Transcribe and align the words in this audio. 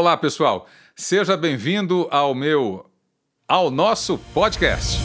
Olá, 0.00 0.16
pessoal. 0.16 0.68
Seja 0.94 1.36
bem-vindo 1.36 2.06
ao 2.12 2.32
meu 2.32 2.88
ao 3.48 3.68
nosso 3.68 4.16
podcast. 4.32 4.96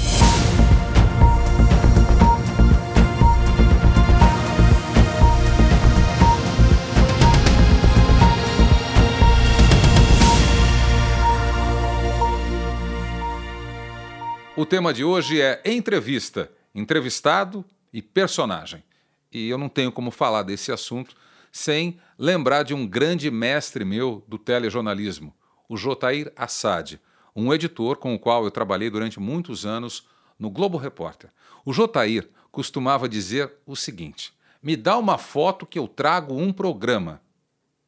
O 14.55 14.63
tema 14.63 14.93
de 14.93 15.03
hoje 15.03 15.41
é 15.41 15.59
entrevista, 15.65 16.51
entrevistado 16.75 17.65
e 17.91 17.99
personagem. 17.99 18.83
E 19.31 19.49
eu 19.49 19.57
não 19.57 19.69
tenho 19.69 19.91
como 19.91 20.11
falar 20.11 20.43
desse 20.43 20.71
assunto 20.71 21.15
sem 21.51 21.99
lembrar 22.23 22.63
de 22.63 22.73
um 22.73 22.87
grande 22.87 23.29
mestre 23.29 23.83
meu 23.83 24.23
do 24.29 24.37
telejornalismo, 24.37 25.35
o 25.67 25.75
Jotair 25.75 26.31
Assad, 26.37 26.97
um 27.35 27.53
editor 27.53 27.97
com 27.97 28.15
o 28.15 28.19
qual 28.19 28.45
eu 28.45 28.51
trabalhei 28.51 28.89
durante 28.89 29.19
muitos 29.19 29.65
anos 29.65 30.07
no 30.39 30.49
Globo 30.49 30.77
Repórter. 30.77 31.29
O 31.65 31.73
Jotair 31.73 32.29
costumava 32.49 33.09
dizer 33.09 33.51
o 33.65 33.75
seguinte: 33.75 34.33
me 34.61 34.77
dá 34.77 34.97
uma 34.97 35.17
foto 35.17 35.65
que 35.65 35.77
eu 35.77 35.85
trago 35.85 36.33
um 36.33 36.53
programa. 36.53 37.21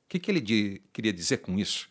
O 0.03 0.09
que, 0.09 0.19
que 0.19 0.29
ele 0.29 0.41
di 0.41 0.81
queria 0.91 1.13
dizer 1.13 1.37
com 1.37 1.57
isso? 1.57 1.87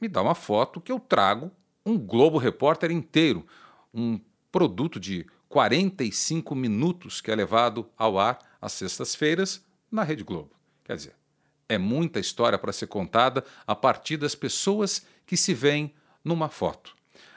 Me 0.00 0.08
dá 0.08 0.22
uma 0.22 0.34
foto 0.34 0.80
que 0.80 0.90
eu 0.90 0.98
trago 0.98 1.50
um 1.84 1.98
Globo 1.98 2.38
Repórter 2.38 2.90
inteiro, 2.90 3.46
um 3.92 4.18
produto 4.50 4.98
de 4.98 5.26
45 5.50 6.54
minutos 6.54 7.20
que 7.20 7.30
é 7.30 7.34
levado 7.34 7.86
ao 7.98 8.18
ar 8.18 8.38
às 8.62 8.72
sextas-feiras 8.72 9.62
na 9.92 10.02
Rede 10.02 10.24
Globo. 10.24 10.52
Quer 10.82 10.96
dizer, 10.96 11.25
é 11.68 11.78
muita 11.78 12.20
história 12.20 12.58
para 12.58 12.72
ser 12.72 12.86
contada 12.86 13.44
a 13.66 13.74
partir 13.74 14.16
das 14.16 14.34
pessoas 14.34 15.06
que 15.26 15.36
se 15.36 15.52
veem 15.52 15.94
numa 16.24 16.48
foto. 16.48 16.94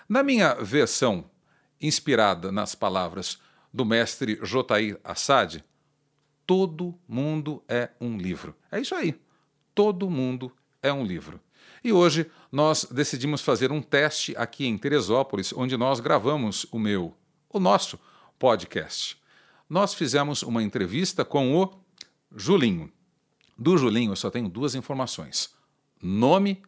Na 0.08 0.24
minha 0.24 0.56
versão, 0.56 1.30
inspirada 1.82 2.52
nas 2.52 2.76
palavras 2.76 3.40
do 3.74 3.86
mestre 3.86 4.40
Jotair 4.42 5.00
Assad, 5.04 5.64
todo 6.46 7.00
mundo 7.08 7.64
é 7.68 7.90
um 8.02 8.18
livro. 8.18 8.56
É 8.72 8.80
isso 8.80 8.96
aí. 8.96 9.20
Todo 9.76 10.10
mundo 10.10 10.52
é 10.82 10.92
um 10.92 11.04
livro. 11.04 11.40
E 11.84 11.94
hoje 11.94 12.30
nós 12.52 12.86
decidimos 12.86 13.42
fazer 13.42 13.72
um 13.72 13.82
teste 13.82 14.36
aqui 14.36 14.66
em 14.66 14.78
Teresópolis, 14.78 15.54
onde 15.54 15.78
nós 15.78 16.00
gravamos 16.00 16.66
o 16.72 16.80
meu, 16.80 17.16
o 17.50 17.60
nosso 17.60 18.00
podcast. 18.38 19.18
Nós 19.70 19.94
fizemos 19.94 20.42
uma 20.42 20.64
entrevista 20.64 21.24
com 21.24 21.56
o 21.56 21.72
Julinho. 22.36 22.92
Do 23.60 23.78
Julinho 23.78 24.14
eu 24.14 24.16
só 24.16 24.32
tenho 24.32 24.48
duas 24.48 24.74
informações: 24.74 25.54
nome 26.02 26.64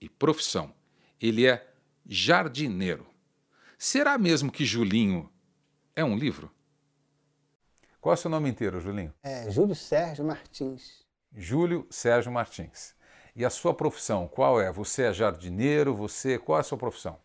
e 0.00 0.08
profissão. 0.08 0.72
Ele 1.20 1.44
é 1.44 1.68
jardineiro. 2.06 3.04
Será 3.76 4.16
mesmo 4.16 4.52
que 4.52 4.64
Julinho 4.64 5.28
é 5.96 6.04
um 6.04 6.16
livro? 6.16 6.48
Qual 8.00 8.12
é 8.12 8.14
o 8.14 8.16
seu 8.16 8.30
nome 8.30 8.48
inteiro, 8.48 8.80
Julinho? 8.80 9.12
É 9.20 9.50
Júlio 9.50 9.74
Sérgio 9.74 10.24
Martins. 10.24 11.04
Júlio 11.34 11.84
Sérgio 11.90 12.30
Martins. 12.30 12.94
E 13.34 13.44
a 13.44 13.50
sua 13.50 13.74
profissão, 13.74 14.28
qual 14.28 14.60
é? 14.60 14.70
Você 14.70 15.02
é 15.02 15.12
jardineiro? 15.12 15.92
Você, 15.92 16.38
qual 16.38 16.58
é 16.58 16.60
a 16.60 16.64
sua 16.64 16.78
profissão? 16.78 17.18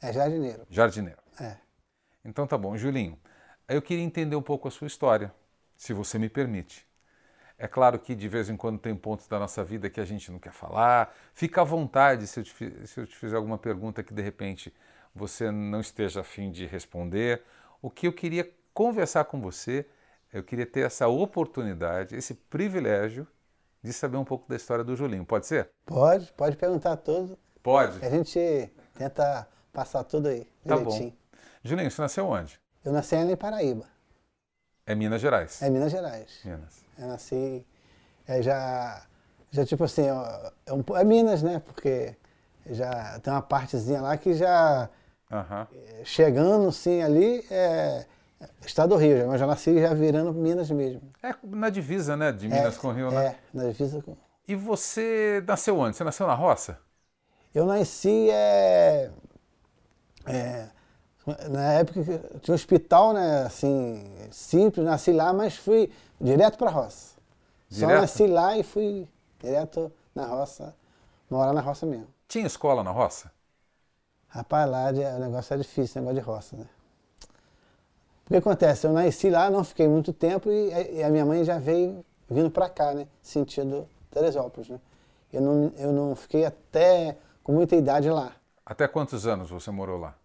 É 0.00 0.10
jardineiro. 0.10 0.66
Jardineiro. 0.70 1.20
É. 1.38 1.58
Então 2.24 2.46
tá 2.46 2.56
bom, 2.56 2.78
Julinho. 2.78 3.20
Eu 3.68 3.82
queria 3.82 4.02
entender 4.02 4.36
um 4.36 4.42
pouco 4.42 4.68
a 4.68 4.70
sua 4.70 4.86
história, 4.86 5.34
se 5.76 5.92
você 5.92 6.18
me 6.18 6.30
permite. 6.30 6.86
É 7.58 7.68
claro 7.68 7.98
que 7.98 8.14
de 8.14 8.28
vez 8.28 8.48
em 8.50 8.56
quando 8.56 8.78
tem 8.78 8.94
pontos 8.96 9.28
da 9.28 9.38
nossa 9.38 9.62
vida 9.64 9.88
que 9.88 10.00
a 10.00 10.04
gente 10.04 10.30
não 10.30 10.38
quer 10.38 10.52
falar. 10.52 11.14
Fica 11.34 11.60
à 11.60 11.64
vontade 11.64 12.26
se 12.26 12.40
eu 12.40 12.44
te, 12.44 12.86
se 12.86 13.00
eu 13.00 13.06
te 13.06 13.16
fizer 13.16 13.36
alguma 13.36 13.56
pergunta 13.58 14.02
que 14.02 14.12
de 14.12 14.22
repente 14.22 14.74
você 15.14 15.50
não 15.50 15.80
esteja 15.80 16.20
afim 16.20 16.50
de 16.50 16.66
responder. 16.66 17.42
O 17.80 17.90
que 17.90 18.06
eu 18.08 18.12
queria 18.12 18.50
conversar 18.72 19.24
com 19.26 19.40
você, 19.40 19.86
eu 20.32 20.42
queria 20.42 20.66
ter 20.66 20.80
essa 20.80 21.06
oportunidade, 21.06 22.16
esse 22.16 22.34
privilégio 22.34 23.26
de 23.82 23.92
saber 23.92 24.16
um 24.16 24.24
pouco 24.24 24.48
da 24.48 24.56
história 24.56 24.82
do 24.82 24.96
Julinho. 24.96 25.24
Pode 25.24 25.46
ser? 25.46 25.70
Pode, 25.86 26.32
pode 26.32 26.56
perguntar 26.56 26.96
tudo. 26.96 27.38
Pode. 27.62 28.04
A 28.04 28.10
gente 28.10 28.70
tenta 28.94 29.46
passar 29.72 30.02
tudo 30.04 30.28
aí, 30.28 30.44
Tá 30.66 30.76
direitinho. 30.76 31.10
bom. 31.10 31.16
Julinho, 31.62 31.90
você 31.90 32.02
nasceu 32.02 32.26
onde? 32.26 32.58
Eu 32.84 32.92
nasci 32.92 33.14
em 33.16 33.36
Paraíba, 33.36 33.86
É 34.86 34.94
Minas 34.94 35.20
Gerais. 35.20 35.62
é 35.62 35.70
Minas 35.70 35.92
Gerais. 35.92 36.40
Minas. 36.44 36.83
Eu 36.98 37.08
nasci, 37.08 37.64
é, 38.26 38.42
já, 38.42 39.02
já 39.50 39.64
tipo 39.64 39.84
assim, 39.84 40.06
é, 40.06 40.72
um, 40.72 40.96
é 40.96 41.04
Minas, 41.04 41.42
né? 41.42 41.60
Porque 41.64 42.16
já 42.70 43.18
tem 43.20 43.32
uma 43.32 43.42
partezinha 43.42 44.00
lá 44.00 44.16
que 44.16 44.34
já 44.34 44.88
é, 45.30 46.04
chegando 46.04 46.68
assim 46.68 47.02
ali 47.02 47.44
é 47.50 48.06
estado 48.64 48.90
do 48.90 48.96
Rio, 48.96 49.26
mas 49.28 49.40
já 49.40 49.46
nasci 49.46 49.80
já 49.80 49.94
virando 49.94 50.32
Minas 50.32 50.70
mesmo. 50.70 51.02
É 51.22 51.34
na 51.42 51.70
divisa, 51.70 52.16
né? 52.16 52.32
De 52.32 52.48
Minas 52.48 52.76
é, 52.76 52.80
com 52.80 52.88
o 52.88 52.92
Rio, 52.92 53.10
né? 53.10 53.26
É, 53.26 53.36
na 53.52 53.64
divisa 53.64 54.02
com... 54.02 54.16
E 54.46 54.54
você 54.54 55.42
nasceu 55.46 55.78
onde? 55.78 55.96
Você 55.96 56.04
nasceu 56.04 56.26
na 56.26 56.34
roça? 56.34 56.78
Eu 57.54 57.64
nasci 57.66 58.28
é, 58.30 59.10
é, 60.26 60.68
na 61.48 61.72
época 61.74 62.02
que 62.02 62.18
tinha 62.40 62.52
um 62.52 62.54
hospital, 62.54 63.14
né, 63.14 63.44
assim, 63.46 64.04
simples, 64.30 64.84
nasci 64.84 65.12
lá, 65.12 65.32
mas 65.32 65.56
fui 65.56 65.90
direto 66.20 66.58
para 66.58 66.70
a 66.70 66.72
roça. 66.72 67.16
Só 67.70 67.90
Direto? 67.90 67.92
nasci 67.92 68.26
lá 68.26 68.56
e 68.58 68.62
fui 68.62 69.08
direto 69.40 69.92
na 70.14 70.26
roça, 70.26 70.74
morar 71.30 71.52
na 71.52 71.60
roça 71.60 71.86
mesmo. 71.86 72.08
Tinha 72.28 72.46
escola 72.46 72.82
na 72.84 72.90
roça? 72.90 73.32
Rapaz, 74.28 74.68
lá 74.70 74.92
de- 74.92 75.00
o 75.02 75.18
negócio 75.18 75.54
é 75.54 75.56
difícil, 75.56 76.02
negócio 76.02 76.20
de 76.20 76.26
roça, 76.26 76.56
né? 76.58 76.68
O 78.26 78.28
que 78.28 78.36
acontece? 78.36 78.86
Eu 78.86 78.92
nasci 78.92 79.28
lá, 79.30 79.50
não 79.50 79.62
fiquei 79.64 79.86
muito 79.86 80.12
tempo 80.12 80.50
e, 80.50 80.70
e 80.98 81.02
a 81.02 81.10
minha 81.10 81.24
mãe 81.26 81.44
já 81.44 81.58
veio 81.58 82.04
vindo 82.28 82.50
para 82.50 82.68
cá, 82.68 82.94
né? 82.94 83.06
Sentido 83.22 83.86
Teresópolis, 84.10 84.68
né? 84.70 84.80
Eu 85.32 85.42
não, 85.42 85.72
eu 85.76 85.92
não 85.92 86.16
fiquei 86.16 86.44
até 86.44 87.16
com 87.42 87.52
muita 87.52 87.76
idade 87.76 88.08
lá. 88.08 88.32
Até 88.66 88.86
quantos 88.86 89.26
anos 89.26 89.48
você 89.48 89.70
morou 89.70 89.98
lá? 89.98 90.18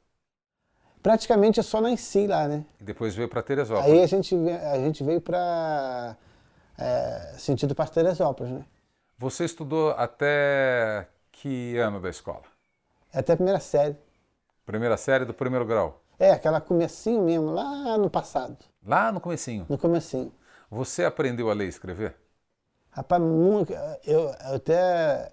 Praticamente 1.02 1.58
eu 1.60 1.64
só 1.64 1.80
nasci 1.80 2.28
lá, 2.28 2.48
né? 2.48 2.66
E 2.80 2.84
depois 2.84 3.16
veio 3.16 3.30
para 3.30 3.42
Teresópolis. 3.42 3.90
Aí 3.92 4.04
a 4.04 4.08
gente, 4.08 4.36
a 4.36 4.78
gente 4.78 5.04
veio 5.04 5.22
para 5.22 6.16
sentido 7.38 7.74
para 7.74 7.88
Teresópolis, 7.88 8.52
né? 8.52 8.66
Você 9.18 9.46
estudou 9.46 9.92
até 9.92 11.08
que 11.32 11.78
ano 11.78 12.00
da 12.00 12.10
escola? 12.10 12.44
Até 13.14 13.34
a 13.34 13.36
primeira 13.36 13.60
série. 13.60 13.98
Primeira 14.66 14.98
série 14.98 15.26
do 15.26 15.34
primeiro 15.34 15.66
grau? 15.66 16.02
É, 16.20 16.32
aquela 16.32 16.60
comecinho 16.62 17.22
mesmo, 17.24 17.52
lá 17.52 17.98
no 17.98 18.10
passado, 18.10 18.58
Lá 18.86 19.12
no 19.12 19.20
comecinho. 19.22 19.66
no 19.70 19.78
comecinho. 19.78 20.32
Você 20.70 21.04
aprendeu 21.06 21.50
a 21.50 21.54
ler 21.54 21.66
e 21.66 21.70
escrever? 21.70 22.16
Rapaz, 22.92 23.22
muito, 23.22 23.72
eu, 23.74 23.96
eu 24.06 24.56
até, 24.56 25.32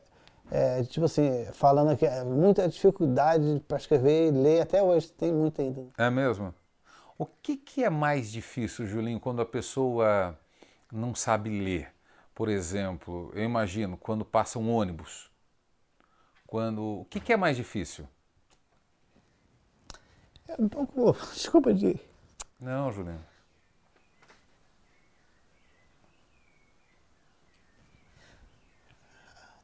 é, 0.51 0.83
tipo 0.85 1.07
assim, 1.07 1.47
falando 1.53 1.91
aqui, 1.91 2.07
é, 2.07 2.23
muita 2.25 2.69
dificuldade 2.69 3.63
para 3.67 3.77
escrever 3.77 4.29
e 4.29 4.31
ler, 4.31 4.61
até 4.61 4.83
hoje 4.83 5.11
tem 5.13 5.33
muita 5.33 5.63
ainda. 5.63 5.87
É 5.99 6.09
mesmo? 6.11 6.55
O 7.19 7.27
que, 7.27 7.57
que 7.57 7.83
é 7.83 7.91
mais 7.91 8.31
difícil, 8.31 8.87
Julinho, 8.87 9.19
quando 9.19 9.41
a 9.41 9.47
pessoa 9.47 10.39
não 10.93 11.15
sabe 11.15 11.51
ler? 11.51 11.93
Por 12.35 12.49
exemplo, 12.49 13.31
eu 13.35 13.43
imagino 13.43 13.97
quando 13.97 14.25
passa 14.25 14.59
um 14.59 14.71
ônibus. 14.71 15.31
Quando, 16.47 17.01
o 17.01 17.05
que, 17.07 17.19
que 17.19 17.33
é 17.33 17.37
mais 17.37 17.57
difícil? 17.57 18.07
É 20.47 20.55
um 20.61 20.69
pouco, 20.69 21.13
desculpa 21.33 21.75
de... 21.75 21.99
Não, 22.61 22.93
Julinho. 22.93 23.25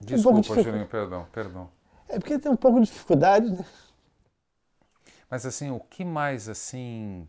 Um 0.03 0.07
Desculpa, 0.07 0.41
difícil. 0.41 0.63
Julinho, 0.65 0.87
perdão, 0.87 1.27
perdão. 1.33 1.71
É 2.09 2.19
porque 2.19 2.39
tem 2.39 2.51
um 2.53 2.57
pouco 2.57 2.81
de 2.81 2.87
dificuldade, 2.87 3.51
né? 3.51 3.65
Mas 5.31 5.47
assim, 5.47 5.71
o 5.71 5.81
que 5.81 6.05
mais 6.05 6.49
assim. 6.49 7.27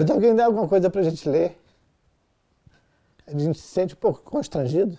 Então 0.00 0.16
alguém 0.16 0.34
dá 0.34 0.46
alguma 0.46 0.68
coisa 0.68 0.88
pra 0.88 1.02
gente 1.02 1.28
ler. 1.28 1.58
A 3.26 3.36
gente 3.36 3.58
se 3.58 3.66
sente 3.68 3.94
um 3.94 3.98
pouco 3.98 4.22
constrangido. 4.22 4.98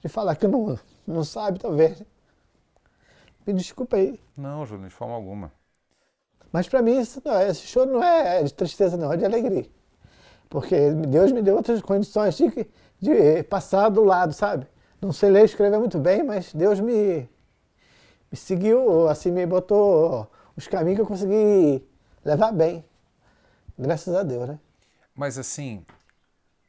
De 0.00 0.08
falar 0.08 0.36
que 0.36 0.46
não, 0.46 0.78
não 1.06 1.24
sabe, 1.24 1.58
talvez. 1.58 2.00
né? 2.00 2.06
Me 3.46 3.52
desculpa 3.54 3.96
aí. 3.96 4.20
Não, 4.36 4.64
Julinho, 4.66 4.88
de 4.88 4.94
forma 4.94 5.14
alguma. 5.14 5.52
Mas 6.52 6.68
para 6.68 6.82
mim, 6.82 6.98
isso 7.00 7.20
não, 7.24 7.32
é- 7.34 7.48
esse 7.50 7.66
choro 7.66 7.92
não 7.92 8.02
é 8.02 8.42
de 8.42 8.52
tristeza, 8.54 8.96
não, 8.96 9.12
é 9.12 9.16
de 9.16 9.24
alegria. 9.24 9.66
Porque 10.50 10.92
Deus 10.92 11.32
me 11.32 11.42
deu 11.42 11.56
outras 11.56 11.82
condições 11.82 12.36
de, 12.36 12.50
de 13.00 13.42
passar 13.44 13.88
do 13.90 14.04
lado, 14.04 14.32
sabe? 14.32 14.66
Não 15.02 15.12
sei 15.12 15.30
ler 15.30 15.42
e 15.42 15.44
escrever 15.46 15.78
muito 15.78 15.98
bem, 15.98 16.22
mas 16.22 16.54
Deus 16.54 16.78
me, 16.78 17.28
me 18.30 18.36
seguiu, 18.36 19.08
assim, 19.08 19.32
me 19.32 19.44
botou 19.44 20.30
os 20.56 20.68
caminhos 20.68 20.96
que 20.96 21.02
eu 21.02 21.06
consegui 21.06 21.84
levar 22.24 22.52
bem. 22.52 22.84
Graças 23.76 24.14
a 24.14 24.22
Deus, 24.22 24.48
né? 24.48 24.60
Mas 25.12 25.38
assim, 25.38 25.84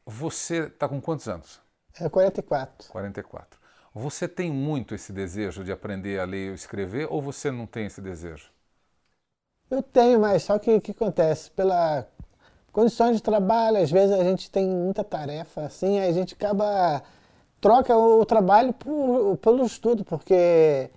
você 0.03 0.63
está 0.63 0.89
com 0.89 0.99
quantos 0.99 1.27
anos? 1.27 1.61
É 1.99 2.09
44. 2.09 2.89
44. 2.89 3.59
Você 3.93 4.27
tem 4.27 4.51
muito 4.51 4.95
esse 4.95 5.13
desejo 5.13 5.63
de 5.63 5.71
aprender 5.71 6.19
a 6.19 6.25
ler 6.25 6.49
ou 6.49 6.55
escrever 6.55 7.07
ou 7.11 7.21
você 7.21 7.51
não 7.51 7.67
tem 7.67 7.85
esse 7.85 8.01
desejo? 8.01 8.49
Eu 9.69 9.83
tenho, 9.83 10.19
mas 10.19 10.41
só 10.41 10.57
que 10.57 10.73
o 10.73 10.81
que 10.81 10.89
acontece? 10.91 11.51
Pela 11.51 12.07
condições 12.71 13.17
de 13.17 13.21
trabalho, 13.21 13.77
às 13.77 13.91
vezes 13.91 14.19
a 14.19 14.23
gente 14.23 14.49
tem 14.49 14.67
muita 14.67 15.03
tarefa, 15.03 15.61
assim, 15.65 15.99
aí 15.99 16.09
a 16.09 16.13
gente 16.13 16.33
acaba 16.33 17.03
troca 17.63 17.97
o 17.97 18.25
trabalho 18.25 18.73
por, 18.73 19.37
pelo 19.37 19.65
estudo, 19.65 20.03
porque 20.03 20.89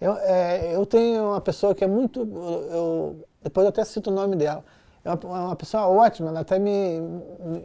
eu, 0.00 0.12
é, 0.18 0.76
eu 0.76 0.86
tenho 0.86 1.30
uma 1.30 1.40
pessoa 1.40 1.74
que 1.74 1.82
é 1.82 1.86
muito. 1.88 2.20
Eu, 2.70 3.26
depois 3.42 3.64
eu 3.64 3.70
até 3.70 3.84
cito 3.84 4.08
o 4.08 4.14
nome 4.14 4.36
dela. 4.36 4.64
É 5.04 5.10
uma, 5.10 5.46
uma 5.46 5.56
pessoa 5.56 5.88
ótima, 5.88 6.28
ela 6.28 6.40
até 6.40 6.60
me, 6.60 7.00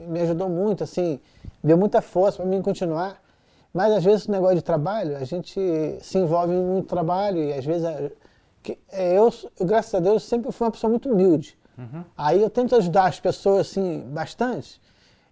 me 0.07 0.19
ajudou 0.21 0.50
muito, 0.50 0.83
assim, 0.83 1.19
deu 1.63 1.77
muita 1.77 2.01
força 2.01 2.38
para 2.38 2.48
mim 2.48 2.63
continuar. 2.63 3.21
Mas 3.71 3.94
às 3.94 4.04
vezes 4.04 4.25
o 4.25 4.31
negócio 4.31 4.56
de 4.56 4.63
trabalho, 4.63 5.18
a 5.18 5.24
gente 5.24 6.00
se 6.01 6.18
envolve 6.18 6.51
em 6.51 6.63
muito 6.63 6.88
trabalho 6.88 7.38
e 7.38 7.54
às 7.54 7.63
vezes. 7.63 7.88
que, 8.63 8.80
é, 8.92 9.19
eu, 9.19 9.31
eu, 9.59 9.65
graças 9.68 9.94
a 9.94 10.00
Deus, 10.00 10.24
sempre 10.24 10.51
fui 10.51 10.65
uma 10.65 10.71
pessoa 10.71 10.89
muito 10.89 11.12
humilde. 11.12 11.56
Uhum. 11.77 12.04
Aí 12.18 12.42
eu 12.42 12.50
tento 12.50 12.75
ajudar 12.75 13.06
as 13.06 13.19
pessoas, 13.19 13.68
assim, 13.68 14.00
bastante 14.07 14.81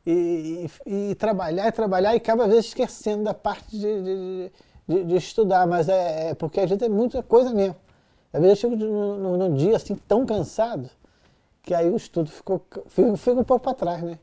e, 0.06 0.70
e, 0.86 1.12
e, 1.12 1.16
trabalhar 1.16 1.68
e 1.68 1.72
trabalhar 1.72 2.14
e 2.14 2.18
acaba 2.18 2.44
às 2.44 2.50
vezes 2.50 2.66
esquecendo 2.68 3.24
da 3.24 3.34
parte 3.34 3.72
de, 3.72 4.04
de, 4.04 4.52
de, 4.88 5.04
de 5.06 5.16
estudar, 5.16 5.66
mas 5.66 5.90
é, 5.90 6.30
é, 6.30 6.36
porque 6.36 6.60
a 6.60 6.68
gente 6.68 6.84
é 6.84 6.90
muita 6.90 7.24
coisa 7.24 7.54
mesmo. 7.54 7.76
Às 8.32 8.42
vezes 8.42 8.64
eu 8.64 8.70
chego 8.70 8.86
num, 8.86 9.38
num 9.38 9.56
dia 9.56 9.76
assim 9.76 9.96
tão 9.96 10.26
cansado 10.26 10.90
que 11.64 11.74
aí 11.74 11.90
o 11.90 11.96
estudo 11.96 12.30
ficou 12.30 12.64
fica, 12.88 13.18
fica 13.18 13.40
um 13.40 13.44
pouco 13.44 13.64
para 13.64 13.74
trás, 13.74 14.04
né? 14.04 14.20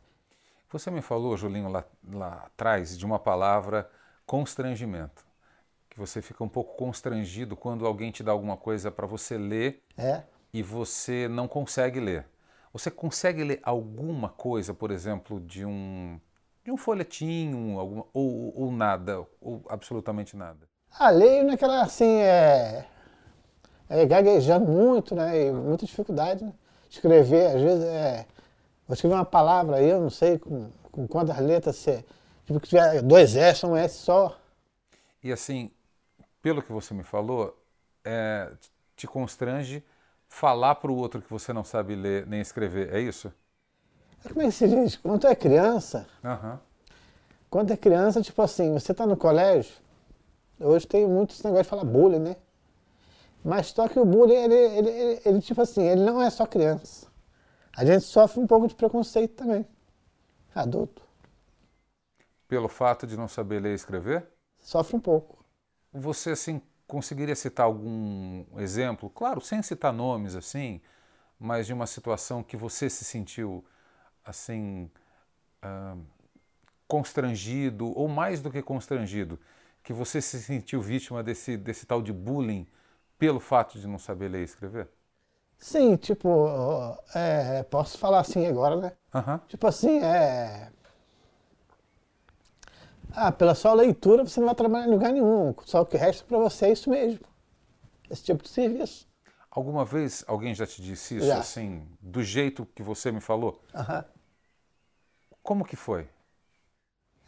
Você 0.70 0.90
me 0.90 1.02
falou, 1.02 1.36
Julinho, 1.36 1.68
lá, 1.68 1.84
lá 2.10 2.44
atrás, 2.46 2.96
de 2.96 3.04
uma 3.04 3.18
palavra 3.18 3.90
constrangimento. 4.24 5.26
Que 5.90 5.98
você 5.98 6.22
fica 6.22 6.42
um 6.42 6.48
pouco 6.48 6.74
constrangido 6.76 7.54
quando 7.54 7.84
alguém 7.84 8.10
te 8.10 8.22
dá 8.22 8.32
alguma 8.32 8.56
coisa 8.56 8.90
para 8.90 9.06
você 9.06 9.36
ler 9.36 9.82
é. 9.98 10.22
e 10.50 10.62
você 10.62 11.28
não 11.28 11.46
consegue 11.46 12.00
ler. 12.00 12.26
Você 12.72 12.90
consegue 12.90 13.44
ler 13.44 13.60
alguma 13.62 14.30
coisa, 14.30 14.72
por 14.72 14.90
exemplo, 14.90 15.38
de 15.40 15.64
um, 15.64 16.18
de 16.64 16.70
um 16.70 16.76
folhetinho, 16.76 17.78
alguma, 17.78 18.06
ou, 18.14 18.52
ou 18.58 18.72
nada, 18.72 19.26
ou 19.40 19.62
absolutamente 19.68 20.36
nada? 20.36 20.66
Ah, 20.98 21.10
leio 21.10 21.44
naquela, 21.44 21.82
assim, 21.82 22.20
é, 22.20 22.86
é 23.88 24.06
gaguejando 24.06 24.66
muito, 24.66 25.14
né, 25.14 25.48
e 25.48 25.52
muita 25.52 25.84
dificuldade, 25.84 26.44
né? 26.44 26.52
Escrever, 26.88 27.56
às 27.56 27.62
vezes, 27.62 27.84
é, 27.84 28.26
vou 28.86 28.94
escrever 28.94 29.14
uma 29.16 29.24
palavra 29.24 29.76
aí, 29.76 29.88
eu 29.88 30.00
não 30.00 30.10
sei 30.10 30.38
com, 30.38 30.70
com 30.90 31.06
quantas 31.06 31.38
letras 31.38 31.76
você, 31.76 32.04
tipo, 32.46 32.60
que 32.60 32.68
tiver 32.68 33.02
dois 33.02 33.36
S, 33.36 33.66
um 33.66 33.76
S 33.76 33.98
só. 33.98 34.38
E 35.22 35.30
assim, 35.30 35.70
pelo 36.40 36.62
que 36.62 36.72
você 36.72 36.92
me 36.94 37.02
falou, 37.02 37.56
é, 38.04 38.50
te 38.96 39.06
constrange 39.06 39.84
falar 40.32 40.76
para 40.76 40.90
o 40.90 40.96
outro 40.96 41.20
que 41.20 41.28
você 41.28 41.52
não 41.52 41.62
sabe 41.62 41.94
ler 41.94 42.26
nem 42.26 42.40
escrever, 42.40 42.92
é 42.92 42.98
isso? 42.98 43.30
Como 44.22 44.40
é 44.40 44.46
que 44.46 44.52
se 44.52 44.66
diz? 44.66 44.96
Quando 44.96 45.26
é 45.26 45.34
criança, 45.34 46.08
uhum. 46.24 46.58
quando 47.50 47.70
é 47.70 47.76
criança, 47.76 48.22
tipo 48.22 48.40
assim, 48.40 48.72
você 48.72 48.92
está 48.92 49.06
no 49.06 49.14
colégio, 49.14 49.74
hoje 50.58 50.86
tem 50.86 51.06
muito 51.06 51.34
esse 51.34 51.44
negócio 51.44 51.64
de 51.64 51.68
falar 51.68 51.84
bullying, 51.84 52.18
né? 52.18 52.36
Mas 53.44 53.66
só 53.66 53.86
que 53.86 54.00
o 54.00 54.06
bullying, 54.06 54.34
ele, 54.34 54.54
ele, 54.54 54.88
ele, 54.88 55.22
ele, 55.22 55.40
tipo 55.42 55.60
assim, 55.60 55.82
ele 55.82 56.02
não 56.02 56.22
é 56.22 56.30
só 56.30 56.46
criança. 56.46 57.08
A 57.76 57.84
gente 57.84 58.04
sofre 58.04 58.40
um 58.40 58.46
pouco 58.46 58.66
de 58.66 58.74
preconceito 58.74 59.34
também, 59.34 59.66
adulto. 60.54 61.02
Pelo 62.48 62.68
fato 62.68 63.06
de 63.06 63.18
não 63.18 63.28
saber 63.28 63.60
ler 63.60 63.72
e 63.72 63.74
escrever? 63.74 64.26
Sofre 64.58 64.96
um 64.96 65.00
pouco. 65.00 65.44
Você, 65.92 66.30
assim, 66.30 66.62
conseguiria 66.92 67.34
citar 67.34 67.64
algum 67.64 68.44
exemplo, 68.58 69.08
claro, 69.08 69.40
sem 69.40 69.62
citar 69.62 69.94
nomes 69.94 70.36
assim, 70.36 70.78
mas 71.40 71.66
de 71.66 71.72
uma 71.72 71.86
situação 71.86 72.42
que 72.42 72.54
você 72.54 72.90
se 72.90 73.02
sentiu 73.02 73.64
assim 74.22 74.90
uh, 75.64 75.98
constrangido 76.86 77.98
ou 77.98 78.08
mais 78.08 78.42
do 78.42 78.50
que 78.50 78.60
constrangido, 78.60 79.40
que 79.82 79.90
você 79.90 80.20
se 80.20 80.38
sentiu 80.42 80.82
vítima 80.82 81.22
desse 81.22 81.56
desse 81.56 81.86
tal 81.86 82.02
de 82.02 82.12
bullying 82.12 82.66
pelo 83.18 83.40
fato 83.40 83.78
de 83.78 83.88
não 83.88 83.98
saber 83.98 84.28
ler 84.28 84.42
e 84.42 84.44
escrever? 84.44 84.86
Sim, 85.58 85.96
tipo, 85.96 86.46
é, 87.14 87.62
posso 87.62 87.96
falar 87.96 88.20
assim 88.20 88.46
agora, 88.46 88.76
né? 88.76 88.92
Uhum. 89.14 89.38
Tipo 89.48 89.66
assim, 89.66 89.98
é 90.02 90.70
ah, 93.14 93.30
pela 93.30 93.54
sua 93.54 93.74
leitura 93.74 94.24
você 94.24 94.40
não 94.40 94.46
vai 94.46 94.54
trabalhar 94.54 94.86
em 94.86 94.90
lugar 94.90 95.12
nenhum. 95.12 95.54
Só 95.64 95.82
o 95.82 95.86
que 95.86 95.96
resta 95.96 96.24
para 96.24 96.38
você 96.38 96.66
é 96.66 96.72
isso 96.72 96.90
mesmo. 96.90 97.20
Esse 98.10 98.24
tipo 98.24 98.42
de 98.42 98.48
serviço. 98.48 99.06
Alguma 99.50 99.84
vez 99.84 100.24
alguém 100.26 100.54
já 100.54 100.66
te 100.66 100.80
disse 100.80 101.16
isso, 101.16 101.26
já. 101.26 101.38
assim, 101.38 101.86
do 102.00 102.22
jeito 102.22 102.66
que 102.74 102.82
você 102.82 103.12
me 103.12 103.20
falou? 103.20 103.60
Como 105.42 105.64
que 105.64 105.76
foi? 105.76 106.08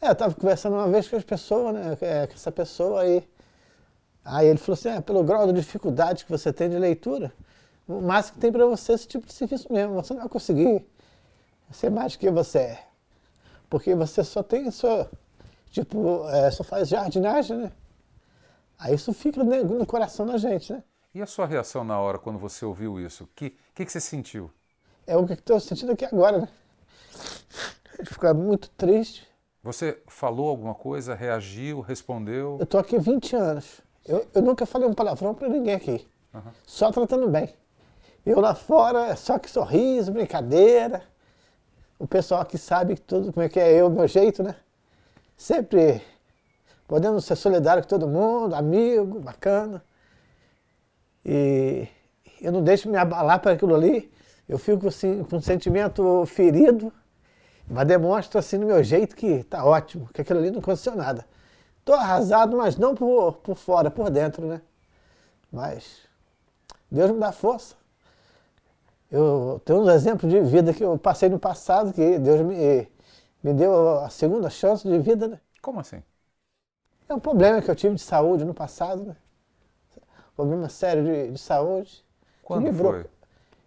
É, 0.00 0.08
eu 0.08 0.12
estava 0.12 0.34
conversando 0.34 0.74
uma 0.74 0.88
vez 0.88 1.08
com 1.08 1.16
as 1.16 1.24
pessoas, 1.24 1.74
né? 1.74 1.96
É, 2.00 2.26
com 2.26 2.32
essa 2.32 2.50
pessoa 2.50 3.02
aí. 3.02 3.28
Aí 4.24 4.46
ele 4.46 4.58
falou 4.58 4.74
assim, 4.74 4.88
é, 4.88 5.00
pelo 5.02 5.22
grau 5.22 5.46
de 5.46 5.52
dificuldade 5.52 6.24
que 6.24 6.30
você 6.30 6.50
tem 6.50 6.70
de 6.70 6.78
leitura, 6.78 7.30
o 7.86 8.00
máximo 8.00 8.36
que 8.36 8.40
tem 8.40 8.50
para 8.50 8.64
você 8.64 8.92
é 8.92 8.94
esse 8.94 9.06
tipo 9.06 9.26
de 9.26 9.32
serviço 9.34 9.70
mesmo. 9.70 9.94
Você 9.94 10.14
não 10.14 10.20
vai 10.20 10.28
conseguir 10.30 10.86
ser 11.70 11.90
mais 11.90 12.14
do 12.14 12.18
que 12.18 12.30
você 12.30 12.58
é. 12.58 12.86
Porque 13.68 13.94
você 13.94 14.24
só 14.24 14.42
tem 14.42 14.70
sua 14.70 15.10
tipo, 15.74 16.28
é, 16.28 16.50
só 16.52 16.62
faz 16.62 16.88
jardinagem, 16.88 17.56
né? 17.56 17.72
Aí 18.78 18.94
isso 18.94 19.12
fica 19.12 19.42
no 19.42 19.86
coração 19.86 20.24
da 20.24 20.36
gente, 20.36 20.72
né? 20.72 20.82
E 21.12 21.20
a 21.20 21.26
sua 21.26 21.46
reação 21.46 21.84
na 21.84 21.98
hora 21.98 22.18
quando 22.18 22.38
você 22.38 22.64
ouviu 22.64 23.00
isso? 23.00 23.24
O 23.24 23.28
que, 23.34 23.56
que, 23.74 23.84
que 23.84 23.90
você 23.90 24.00
sentiu? 24.00 24.50
É 25.06 25.16
o 25.16 25.26
que 25.26 25.32
estou 25.32 25.58
sentindo 25.58 25.92
aqui 25.92 26.04
agora, 26.04 26.38
né? 26.38 26.48
Ficar 28.04 28.34
muito 28.34 28.70
triste. 28.70 29.26
Você 29.62 30.00
falou 30.06 30.48
alguma 30.48 30.74
coisa, 30.74 31.14
reagiu, 31.14 31.80
respondeu? 31.80 32.56
Eu 32.60 32.66
tô 32.66 32.78
aqui 32.78 32.98
20 32.98 33.34
anos. 33.36 33.80
Eu, 34.06 34.26
eu 34.34 34.42
nunca 34.42 34.66
falei 34.66 34.88
um 34.88 34.94
palavrão 34.94 35.34
para 35.34 35.48
ninguém 35.48 35.74
aqui. 35.74 36.06
Uhum. 36.32 36.52
Só 36.66 36.90
tratando 36.92 37.28
bem. 37.28 37.52
Eu 38.24 38.40
lá 38.40 38.54
fora, 38.54 39.16
só 39.16 39.38
que 39.38 39.50
sorriso, 39.50 40.12
brincadeira. 40.12 41.02
O 41.98 42.06
pessoal 42.06 42.40
aqui 42.42 42.58
sabe 42.58 42.96
tudo 42.96 43.32
como 43.32 43.44
é 43.44 43.48
que 43.48 43.58
é 43.58 43.72
eu, 43.72 43.88
meu 43.88 44.06
jeito, 44.06 44.42
né? 44.42 44.54
Sempre 45.36 46.02
podemos 46.86 47.24
ser 47.24 47.36
solidários 47.36 47.86
com 47.86 47.90
todo 47.90 48.08
mundo, 48.08 48.54
amigo, 48.54 49.20
bacana. 49.20 49.82
E 51.24 51.88
eu 52.40 52.52
não 52.52 52.62
deixo 52.62 52.88
me 52.88 52.96
abalar 52.96 53.40
para 53.40 53.52
aquilo 53.52 53.74
ali. 53.74 54.12
Eu 54.48 54.58
fico 54.58 54.88
assim, 54.88 55.24
com 55.24 55.36
um 55.36 55.40
sentimento 55.40 56.24
ferido, 56.26 56.92
mas 57.66 57.86
demonstro 57.86 58.38
assim 58.38 58.58
no 58.58 58.66
meu 58.66 58.82
jeito 58.84 59.16
que 59.16 59.42
tá 59.44 59.64
ótimo, 59.64 60.08
que 60.12 60.20
aquilo 60.20 60.38
ali 60.38 60.50
não 60.50 60.58
aconteceu 60.58 60.94
nada. 60.94 61.24
Tô 61.84 61.94
arrasado, 61.94 62.56
mas 62.56 62.76
não 62.76 62.94
por, 62.94 63.38
por 63.38 63.56
fora, 63.56 63.90
por 63.90 64.10
dentro, 64.10 64.46
né? 64.46 64.60
Mas 65.50 66.00
Deus 66.90 67.10
me 67.10 67.18
dá 67.18 67.32
força. 67.32 67.74
Eu 69.10 69.60
tenho 69.64 69.80
uns 69.80 69.88
exemplos 69.88 70.30
de 70.30 70.40
vida 70.40 70.72
que 70.72 70.82
eu 70.82 70.98
passei 70.98 71.28
no 71.28 71.38
passado 71.38 71.92
que 71.92 72.18
Deus 72.18 72.40
me 72.40 72.88
me 73.44 73.52
deu 73.52 73.98
a 73.98 74.08
segunda 74.08 74.48
chance 74.48 74.88
de 74.88 74.98
vida, 74.98 75.28
né? 75.28 75.38
Como 75.60 75.78
assim? 75.78 76.02
É 77.06 77.12
um 77.12 77.20
problema 77.20 77.60
que 77.60 77.70
eu 77.70 77.76
tive 77.76 77.94
de 77.94 78.00
saúde 78.00 78.42
no 78.42 78.54
passado, 78.54 79.04
né? 79.04 79.16
Problema 80.34 80.70
sério 80.70 81.04
de, 81.04 81.32
de 81.32 81.38
saúde. 81.38 82.02
Quando 82.42 82.72
foi? 82.72 83.06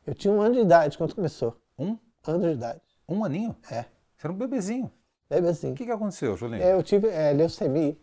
Eu 0.05 0.15
tinha 0.15 0.33
um 0.33 0.41
ano 0.41 0.55
de 0.55 0.61
idade 0.61 0.97
quando 0.97 1.13
começou. 1.13 1.61
Um? 1.77 1.95
Ano 2.25 2.39
de 2.39 2.53
idade. 2.53 2.81
Um 3.07 3.23
aninho? 3.23 3.55
É. 3.69 3.85
Você 4.15 4.25
era 4.25 4.33
um 4.33 4.35
bebezinho. 4.35 4.91
Bebezinho. 5.29 5.73
O 5.73 5.75
que, 5.75 5.85
que 5.85 5.91
aconteceu, 5.91 6.35
Julinho? 6.35 6.63
É, 6.63 6.73
eu 6.73 6.81
tive 6.81 7.07
é, 7.09 7.31
leucemia. 7.31 7.95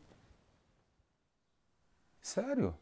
Sério? 2.23 2.73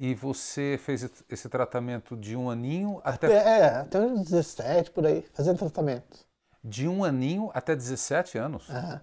E 0.00 0.14
você 0.16 0.78
fez 0.82 1.08
esse 1.28 1.48
tratamento 1.48 2.16
de 2.16 2.36
um 2.36 2.50
aninho 2.50 3.00
até. 3.04 3.32
É, 3.32 3.64
até 3.76 4.00
uns 4.00 4.24
17 4.24 4.90
por 4.90 5.06
aí, 5.06 5.22
fazendo 5.32 5.58
tratamento 5.58 6.31
de 6.62 6.86
um 6.88 7.04
aninho 7.04 7.50
até 7.54 7.74
17 7.74 8.38
anos. 8.38 8.68
Uhum. 8.68 9.00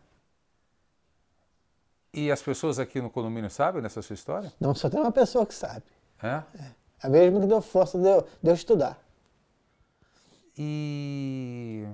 E 2.14 2.32
as 2.32 2.42
pessoas 2.42 2.80
aqui 2.80 3.02
no 3.02 3.10
condomínio 3.10 3.50
sabem 3.50 3.82
dessa 3.82 4.02
sua 4.02 4.14
história? 4.14 4.52
Não, 4.60 4.74
só 4.74 4.90
tem 4.90 5.00
uma 5.00 5.12
pessoa 5.12 5.46
que 5.46 5.54
sabe. 5.54 5.84
É? 6.22 6.44
é. 6.60 6.72
A 7.02 7.10
mesma 7.10 7.40
que 7.40 7.48
deu 7.48 7.62
força 7.62 7.98
de 7.98 8.08
eu, 8.08 8.28
de 8.42 8.50
eu 8.50 8.54
estudar. 8.54 9.00
E 10.58 11.86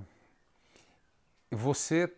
você, 1.51 2.11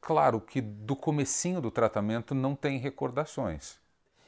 claro 0.00 0.40
que 0.40 0.60
do 0.60 0.96
comecinho 0.96 1.60
do 1.60 1.70
tratamento 1.70 2.34
não 2.34 2.54
tem 2.54 2.78
recordações. 2.78 3.76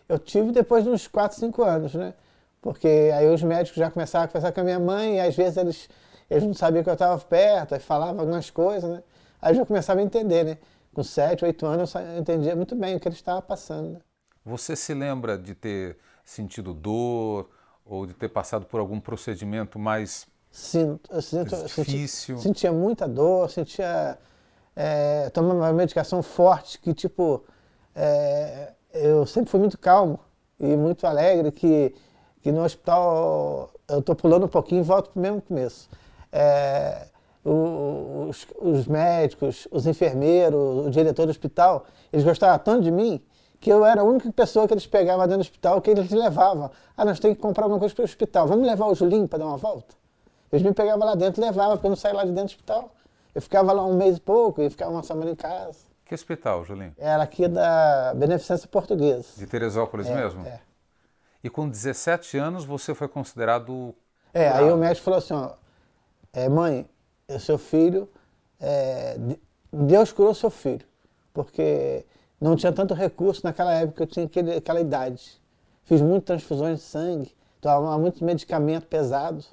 Eu 0.09 0.19
tive 0.19 0.53
depois 0.53 0.85
de 0.85 0.91
uns 0.91 1.07
4, 1.07 1.39
5 1.39 1.63
anos, 1.63 1.95
né? 1.95 2.15
Porque 2.61 3.11
aí 3.15 3.27
os 3.29 3.43
médicos 3.43 3.79
já 3.79 3.91
começaram 3.91 4.25
a 4.25 4.29
conversar 4.29 4.53
com 4.53 4.61
a 4.61 4.65
minha 4.65 4.81
mãe 4.81 5.17
e 5.17 5.21
às 5.21 5.37
vezes 5.37 5.57
eles 5.57 5.89
eles 6.31 6.45
não 6.45 6.55
sabiam 6.55 6.83
que 6.83 6.91
eu 6.91 6.95
estava 6.95 7.19
perto, 7.19 7.75
aí 7.75 7.81
falavam 7.81 8.21
algumas 8.21 8.51
coisas, 8.51 8.91
né? 8.91 9.03
Aí 9.41 9.53
eu 9.53 9.57
já 9.59 9.67
começava 9.67 10.01
a 10.01 10.03
entender, 10.03 10.45
né? 10.45 10.59
Com 10.93 11.03
sete, 11.03 11.45
oito 11.45 11.65
anos 11.67 11.95
eu 11.95 12.19
entendia 12.19 12.57
muito 12.57 12.75
bem 12.75 12.97
o 12.97 13.01
que 13.01 13.09
eles 13.09 13.19
estavam 13.19 13.43
passando. 13.43 13.93
Né? 13.93 13.99
Você 14.45 14.75
se 14.75 14.93
lembra 14.95 15.39
de 15.39 15.55
ter 15.55 15.97
sentido 16.25 16.75
dor 16.75 17.49
ou 17.85 18.07
de 18.07 18.15
ter 18.15 18.29
passado 18.29 18.67
por 18.67 18.81
algum 18.81 19.01
procedimento 19.01 19.79
mais 19.79 20.27
Sinto, 20.51 21.11
eu 21.13 21.23
sinto, 21.23 21.57
difícil? 21.65 22.37
Senti, 22.37 22.49
sentia 22.49 22.73
muita 22.73 23.07
dor, 23.07 23.51
sentia. 23.51 24.19
É, 24.75 25.29
tomando 25.31 25.59
uma 25.59 25.73
medicação 25.73 26.23
forte 26.23 26.79
que, 26.79 26.95
tipo, 26.95 27.45
é, 27.95 28.73
eu 28.93 29.27
sempre 29.27 29.51
fui 29.51 29.59
muito 29.59 29.77
calmo 29.77 30.21
e 30.59 30.77
muito 30.77 31.05
alegre, 31.05 31.51
que, 31.51 31.95
que 32.41 32.53
no 32.53 32.63
hospital 32.63 33.73
eu 33.89 34.01
tô 34.01 34.15
pulando 34.15 34.47
um 34.47 34.49
pouquinho 34.49 34.81
e 34.81 34.85
volto 34.85 35.11
pro 35.11 35.21
mesmo 35.21 35.43
começo. 35.43 35.89
É, 36.33 37.07
os, 37.45 38.47
os, 38.61 38.87
médicos, 38.87 39.67
os 39.71 39.87
enfermeiros, 39.87 40.87
o 40.87 40.91
diretor 40.91 41.27
do 41.27 41.31
hospital, 41.31 41.87
eles 42.13 42.25
gostavam 42.25 42.59
tanto 42.59 42.83
de 42.83 42.91
mim 42.91 43.23
que 43.61 43.71
eu 43.73 43.85
era 43.85 44.03
a 44.03 44.05
única 44.05 44.31
pessoa 44.33 44.67
que 44.69 44.75
eles 44.75 44.87
pegavam 44.87 45.27
dentro 45.27 45.39
do 45.39 45.41
hospital 45.41 45.81
que 45.81 45.91
eles 45.91 46.11
levavam. 46.11 46.71
Ah, 46.97 47.05
nós 47.05 47.19
temos 47.19 47.37
que 47.37 47.43
comprar 47.43 47.65
alguma 47.65 47.81
coisa 47.81 47.95
para 47.95 48.03
o 48.03 48.05
hospital. 48.05 48.47
Vamos 48.47 48.67
levar 48.67 48.87
o 48.87 48.95
Julinho 48.95 49.27
para 49.27 49.41
dar 49.41 49.47
uma 49.47 49.57
volta? 49.57 49.95
Eles 50.53 50.65
me 50.65 50.73
pegavam 50.73 51.05
lá 51.07 51.15
dentro 51.15 51.43
e 51.43 51.45
levavam, 51.45 51.77
porque 51.77 51.87
eu 51.87 51.91
não 51.91 51.97
saía 51.97 52.15
lá 52.15 52.25
de 52.25 52.31
dentro 52.31 52.45
do 52.45 52.51
hospital. 52.51 52.95
Eu 53.35 53.43
ficava 53.43 53.73
lá 53.73 53.85
um 53.85 53.97
mês 53.97 54.17
e 54.17 54.21
pouco 54.21 54.63
e 54.63 54.71
ficava 54.71 54.93
uma 54.93 55.03
semana 55.03 55.31
em 55.31 55.35
casa. 55.35 55.79
Que 56.05 56.15
hospital, 56.15 56.65
Julinho? 56.65 56.95
Era 56.97 57.23
aqui 57.23 57.47
da 57.47 58.15
Beneficência 58.15 58.67
Portuguesa. 58.67 59.29
De 59.37 59.47
Teresópolis 59.47 60.07
é, 60.07 60.15
mesmo? 60.15 60.47
É. 60.47 60.61
E 61.43 61.51
com 61.51 61.69
17 61.69 62.39
anos 62.39 62.65
você 62.65 62.95
foi 62.95 63.09
considerado. 63.09 63.95
É, 64.33 64.49
aí 64.49 64.71
o 64.71 64.77
médico 64.77 65.05
falou 65.05 65.19
assim: 65.19 65.35
ó, 65.35 65.51
é, 66.33 66.49
mãe, 66.49 66.89
o 67.29 67.39
seu 67.39 67.59
filho, 67.59 68.09
é, 68.61 69.17
Deus 69.73 70.13
curou 70.13 70.35
seu 70.35 70.51
filho, 70.51 70.87
porque 71.33 72.05
não 72.41 72.57
tinha 72.57 72.73
tanto 72.73 72.95
recurso 72.95 73.43
naquela 73.45 73.73
época, 73.73 74.03
eu 74.03 74.07
tinha 74.07 74.27
aquele, 74.27 74.55
aquela 74.55 74.81
idade. 74.81 75.41
Fiz 75.85 76.01
muitas 76.01 76.27
transfusões 76.27 76.79
de 76.79 76.85
sangue, 76.85 77.35
tomava 77.61 77.99
muito 77.99 78.25
medicamento 78.25 78.87
pesado. 78.87 79.45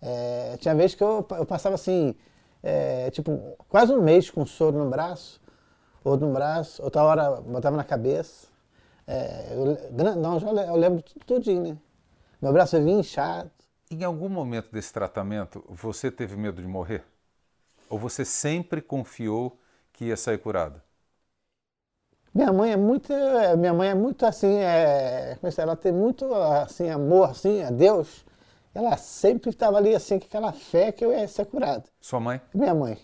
É, 0.00 0.56
tinha 0.58 0.74
vezes 0.74 0.94
que 0.94 1.02
eu, 1.02 1.26
eu 1.30 1.46
passava 1.46 1.74
assim, 1.74 2.14
é, 2.62 3.10
tipo, 3.10 3.56
quase 3.68 3.92
um 3.92 4.02
mês 4.02 4.30
com 4.30 4.44
soro 4.44 4.78
no 4.78 4.90
braço, 4.90 5.40
outro 6.02 6.26
no 6.26 6.32
braço, 6.32 6.82
outra 6.82 7.02
hora 7.02 7.40
botava 7.40 7.76
na 7.76 7.84
cabeça. 7.84 8.48
É, 9.06 9.52
eu, 9.52 10.16
não, 10.16 10.38
eu 10.38 10.76
lembro 10.76 11.02
tudo, 11.02 11.24
tudinho, 11.24 11.62
né? 11.62 11.78
Meu 12.42 12.52
braço 12.52 12.78
vinha 12.80 12.98
inchado. 12.98 13.50
Em 13.90 14.02
algum 14.02 14.28
momento 14.28 14.70
desse 14.72 14.92
tratamento, 14.92 15.64
você 15.68 16.10
teve 16.10 16.36
medo 16.36 16.60
de 16.60 16.66
morrer? 16.66 17.04
Ou 17.88 17.98
você 17.98 18.24
sempre 18.24 18.82
confiou 18.82 19.60
que 19.92 20.06
ia 20.06 20.16
sair 20.16 20.38
curado? 20.38 20.82
Minha 22.34 22.52
mãe 22.52 22.72
é 22.72 22.76
muito, 22.76 23.12
minha 23.56 23.72
mãe 23.72 23.88
é 23.88 23.94
muito 23.94 24.26
assim, 24.26 24.58
é, 24.58 25.38
é 25.42 25.50
ela 25.56 25.74
tem 25.74 25.90
muito 25.92 26.34
assim 26.34 26.90
amor 26.90 27.30
assim 27.30 27.62
a 27.62 27.70
Deus. 27.70 28.24
Ela 28.74 28.96
sempre 28.98 29.50
estava 29.50 29.78
ali 29.78 29.94
assim 29.94 30.18
com 30.18 30.26
aquela 30.26 30.52
fé 30.52 30.92
que 30.92 31.04
eu 31.04 31.12
ia 31.12 31.26
ser 31.28 31.46
curado. 31.46 31.84
Sua 32.00 32.20
mãe? 32.20 32.40
Minha 32.52 32.74
mãe. 32.74 32.98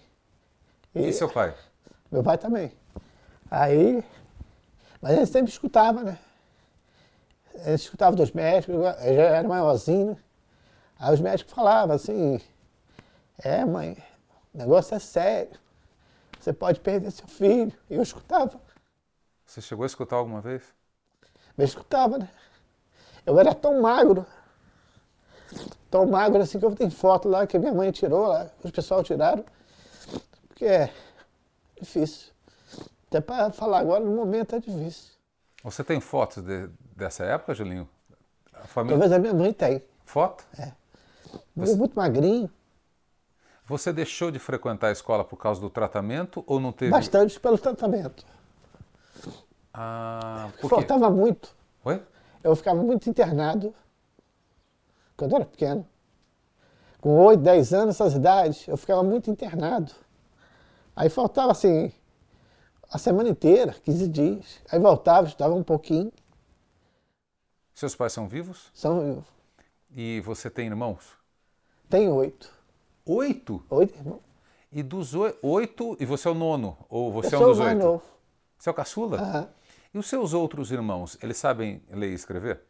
E, 0.95 1.09
e 1.09 1.12
seu 1.12 1.29
pai? 1.31 1.55
Meu 2.11 2.23
pai 2.23 2.37
também. 2.37 2.73
Aí, 3.51 4.05
mas 5.01 5.17
ele 5.17 5.27
sempre 5.27 5.51
escutava, 5.51 6.03
né? 6.03 6.19
Ele 7.55 7.75
escutava 7.75 8.15
dos 8.17 8.33
médicos, 8.33 8.75
eu 8.75 8.83
já 8.83 9.23
era 9.23 9.49
maiorzinho, 9.49 10.11
né? 10.11 10.17
Aí 10.99 11.13
os 11.13 11.21
médicos 11.21 11.53
falavam 11.53 11.97
assim, 11.97 12.41
é 13.39 13.65
mãe, 13.65 13.97
o 14.55 14.59
negócio 14.59 14.95
é 14.95 14.99
sério, 14.99 15.59
você 16.39 16.53
pode 16.53 16.81
perder 16.81 17.11
seu 17.11 17.27
filho. 17.27 17.73
E 17.89 17.95
eu 17.95 18.03
escutava. 18.03 18.61
Você 19.47 19.61
chegou 19.61 19.85
a 19.85 19.87
escutar 19.87 20.17
alguma 20.17 20.41
vez? 20.41 20.63
Eu 21.57 21.65
escutava, 21.65 22.19
né? 22.19 22.29
Eu 23.25 23.39
era 23.39 23.55
tão 23.55 23.81
magro, 23.81 24.27
tão 25.91 26.07
magro 26.07 26.43
assim 26.43 26.59
que 26.59 26.65
eu 26.65 26.75
tenho 26.75 26.91
foto 26.91 27.29
lá 27.29 27.47
que 27.47 27.59
minha 27.59 27.73
mãe 27.73 27.93
tirou 27.93 28.27
lá, 28.27 28.51
os 28.65 28.71
pessoal 28.71 29.05
tiraram, 29.05 29.45
porque 30.49 30.65
é 30.65 30.93
difícil. 31.81 32.33
Até 33.07 33.21
para 33.21 33.53
falar 33.53 33.79
agora, 33.79 34.03
no 34.03 34.11
momento 34.11 34.57
é 34.57 34.59
difícil. 34.59 35.13
Você 35.63 35.85
tem 35.85 36.01
fotos 36.01 36.43
de, 36.43 36.69
dessa 36.97 37.25
época, 37.25 37.55
Julinho? 37.55 37.89
A 38.53 38.67
família... 38.67 38.99
Talvez 38.99 39.13
a 39.13 39.19
minha 39.19 39.35
mãe 39.35 39.53
tem. 39.53 39.85
Foto? 40.05 40.45
É. 40.59 40.73
Você... 41.54 41.76
Muito 41.76 41.94
magrinho. 41.94 42.50
Você 43.64 43.92
deixou 43.92 44.30
de 44.30 44.38
frequentar 44.38 44.88
a 44.88 44.92
escola 44.92 45.25
por 45.25 45.37
causa 45.37 45.61
do 45.61 45.71
tratamento 45.71 46.42
ou 46.47 46.59
não 46.59 46.73
teve? 46.73 46.90
Bastante 46.90 47.38
pelo 47.38 47.56
tratamento. 47.56 48.25
Ah, 49.73 50.50
por 50.61 50.68
Faltava 50.68 51.09
muito. 51.09 51.54
Oi? 51.85 52.02
Eu 52.42 52.54
ficava 52.56 52.82
muito 52.82 53.09
internado 53.09 53.75
quando 55.16 55.32
eu 55.32 55.37
era 55.37 55.47
pequeno. 55.47 55.87
Com 57.00 57.16
8, 57.18 57.40
10 57.40 57.73
anos, 57.75 57.94
essas 57.94 58.14
idades, 58.14 58.66
eu 58.68 58.76
ficava 58.76 59.02
muito 59.02 59.30
internado. 59.30 59.92
Aí 60.94 61.09
faltava 61.09 61.52
assim, 61.52 61.92
a 62.90 62.99
semana 62.99 63.28
inteira, 63.28 63.75
15 63.82 64.09
dias. 64.09 64.61
Aí 64.71 64.78
voltava, 64.78 65.26
estudava 65.26 65.54
um 65.54 65.62
pouquinho. 65.62 66.12
Seus 67.75 67.97
pais 67.97 68.12
são 68.12 68.28
vivos? 68.28 68.71
São 68.75 69.00
vivos. 69.00 69.25
E 69.94 70.21
você 70.21 70.50
tem 70.50 70.66
irmãos? 70.66 71.22
Tenho 71.93 72.15
oito. 72.15 72.51
Oito? 73.05 73.63
Oito 73.69 73.95
irmãos. 73.99 74.21
E 74.73 74.83
dos 74.83 75.13
oito, 75.43 75.95
e 76.01 76.07
você 76.07 76.27
é 76.27 76.31
o 76.31 76.35
nono? 76.35 76.79
Ou 76.89 77.13
você 77.13 77.35
eu 77.35 77.39
é 77.39 77.43
um 77.43 77.49
dos 77.49 77.59
sou 77.59 77.67
o 77.67 77.69
mais 77.69 77.77
oito? 77.77 77.87
Novo. 77.87 78.03
Você 78.57 78.69
é 78.71 78.73
o 78.73 78.75
caçula? 78.75 79.19
Aham. 79.19 79.49
E 79.93 79.99
os 79.99 80.09
seus 80.09 80.33
outros 80.33 80.73
irmãos, 80.73 81.19
eles 81.23 81.37
sabem 81.37 81.83
ler 81.91 82.13
e 82.13 82.15
escrever? 82.15 82.63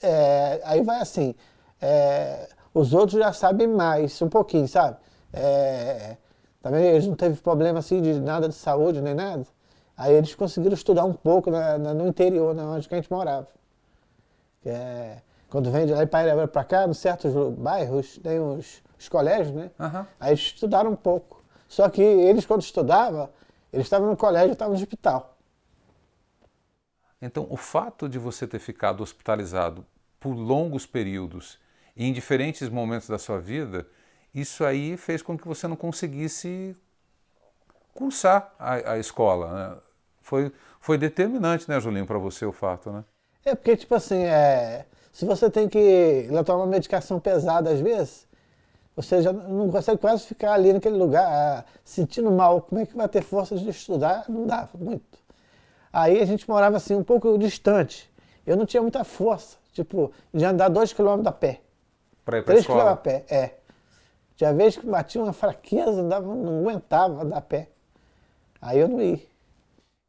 É, 0.00 0.60
aí 0.62 0.80
vai 0.84 1.00
assim, 1.00 1.34
é, 1.82 2.48
os 2.72 2.94
outros 2.94 3.18
já 3.18 3.32
sabem 3.32 3.66
mais, 3.66 4.22
um 4.22 4.28
pouquinho, 4.28 4.68
sabe? 4.68 4.96
É, 5.32 6.16
também 6.62 6.84
eles 6.84 7.04
não 7.04 7.16
teve 7.16 7.40
problema 7.40 7.80
assim 7.80 8.00
de 8.00 8.20
nada 8.20 8.48
de 8.48 8.54
saúde 8.54 9.00
nem 9.00 9.12
nada. 9.12 9.44
Aí 9.96 10.14
eles 10.14 10.36
conseguiram 10.36 10.74
estudar 10.74 11.04
um 11.04 11.14
pouco 11.14 11.50
na, 11.50 11.78
na, 11.78 11.94
no 11.94 12.06
interior, 12.06 12.54
né, 12.54 12.62
onde 12.62 12.86
a 12.88 12.94
gente 12.94 13.10
morava. 13.10 13.48
É, 14.64 15.18
quando 15.50 15.70
vem 15.70 15.86
de 15.86 15.92
lá 15.92 16.06
para 16.06 16.64
cá, 16.64 16.86
em 16.86 16.94
certos 16.94 17.32
bairros, 17.56 18.18
tem 18.18 18.38
os, 18.38 18.82
os 18.98 19.08
colégios, 19.08 19.54
né? 19.54 19.70
Uhum. 19.78 20.06
Aí 20.20 20.30
eles 20.30 20.40
estudaram 20.40 20.90
um 20.90 20.96
pouco. 20.96 21.42
Só 21.66 21.88
que 21.88 22.02
eles, 22.02 22.46
quando 22.46 22.62
estudavam, 22.62 23.28
eles 23.72 23.86
estavam 23.86 24.08
no 24.08 24.16
colégio, 24.16 24.52
estavam 24.52 24.74
no 24.74 24.80
hospital. 24.80 25.36
Então, 27.20 27.46
o 27.50 27.56
fato 27.56 28.08
de 28.08 28.18
você 28.18 28.46
ter 28.46 28.58
ficado 28.58 29.02
hospitalizado 29.02 29.84
por 30.20 30.34
longos 30.34 30.86
períodos 30.86 31.58
e 31.96 32.06
em 32.06 32.12
diferentes 32.12 32.68
momentos 32.68 33.08
da 33.08 33.18
sua 33.18 33.40
vida, 33.40 33.86
isso 34.34 34.64
aí 34.64 34.96
fez 34.96 35.20
com 35.20 35.36
que 35.36 35.46
você 35.46 35.66
não 35.66 35.76
conseguisse 35.76 36.76
cursar 37.92 38.54
a, 38.58 38.92
a 38.92 38.98
escola. 38.98 39.52
Né? 39.52 39.80
Foi, 40.22 40.52
foi 40.80 40.96
determinante, 40.96 41.68
né, 41.68 41.80
Julinho, 41.80 42.06
para 42.06 42.18
você 42.18 42.46
o 42.46 42.52
fato, 42.52 42.90
né? 42.92 43.04
É 43.44 43.54
porque, 43.54 43.76
tipo 43.76 43.94
assim, 43.94 44.22
é, 44.24 44.86
se 45.18 45.24
você 45.24 45.50
tem 45.50 45.68
que 45.68 46.28
tomar 46.46 46.60
uma 46.60 46.66
medicação 46.68 47.18
pesada 47.18 47.70
às 47.70 47.80
vezes, 47.80 48.24
você 48.94 49.20
já 49.20 49.32
não 49.32 49.68
consegue 49.68 49.98
quase 49.98 50.24
ficar 50.24 50.52
ali 50.52 50.72
naquele 50.72 50.96
lugar, 50.96 51.66
sentindo 51.84 52.30
mal. 52.30 52.62
Como 52.62 52.80
é 52.80 52.86
que 52.86 52.96
vai 52.96 53.08
ter 53.08 53.22
força 53.22 53.56
de 53.56 53.68
estudar? 53.68 54.26
Não 54.28 54.46
dá 54.46 54.68
muito. 54.78 55.18
Aí 55.92 56.20
a 56.20 56.24
gente 56.24 56.48
morava 56.48 56.76
assim 56.76 56.94
um 56.94 57.02
pouco 57.02 57.36
distante. 57.36 58.08
Eu 58.46 58.56
não 58.56 58.64
tinha 58.64 58.80
muita 58.80 59.02
força, 59.02 59.56
tipo, 59.72 60.12
de 60.32 60.44
andar 60.44 60.68
dois 60.68 60.92
quilômetros 60.92 61.26
a 61.26 61.32
pé. 61.32 61.62
Para 62.24 62.38
ir 62.38 62.44
para 62.44 62.54
a 62.54 62.58
escola? 62.58 62.78
quilômetros 62.78 63.14
a 63.16 63.18
pé, 63.18 63.34
é. 63.34 63.54
Tinha 64.36 64.54
vez 64.54 64.76
que 64.76 64.86
batia 64.86 65.20
uma 65.20 65.32
fraqueza, 65.32 66.00
não, 66.00 66.08
dava, 66.08 66.32
não 66.32 66.60
aguentava 66.60 67.24
andar 67.24 67.38
a 67.38 67.42
pé. 67.42 67.70
Aí 68.62 68.78
eu 68.78 68.86
não 68.86 69.02
ia. 69.02 69.20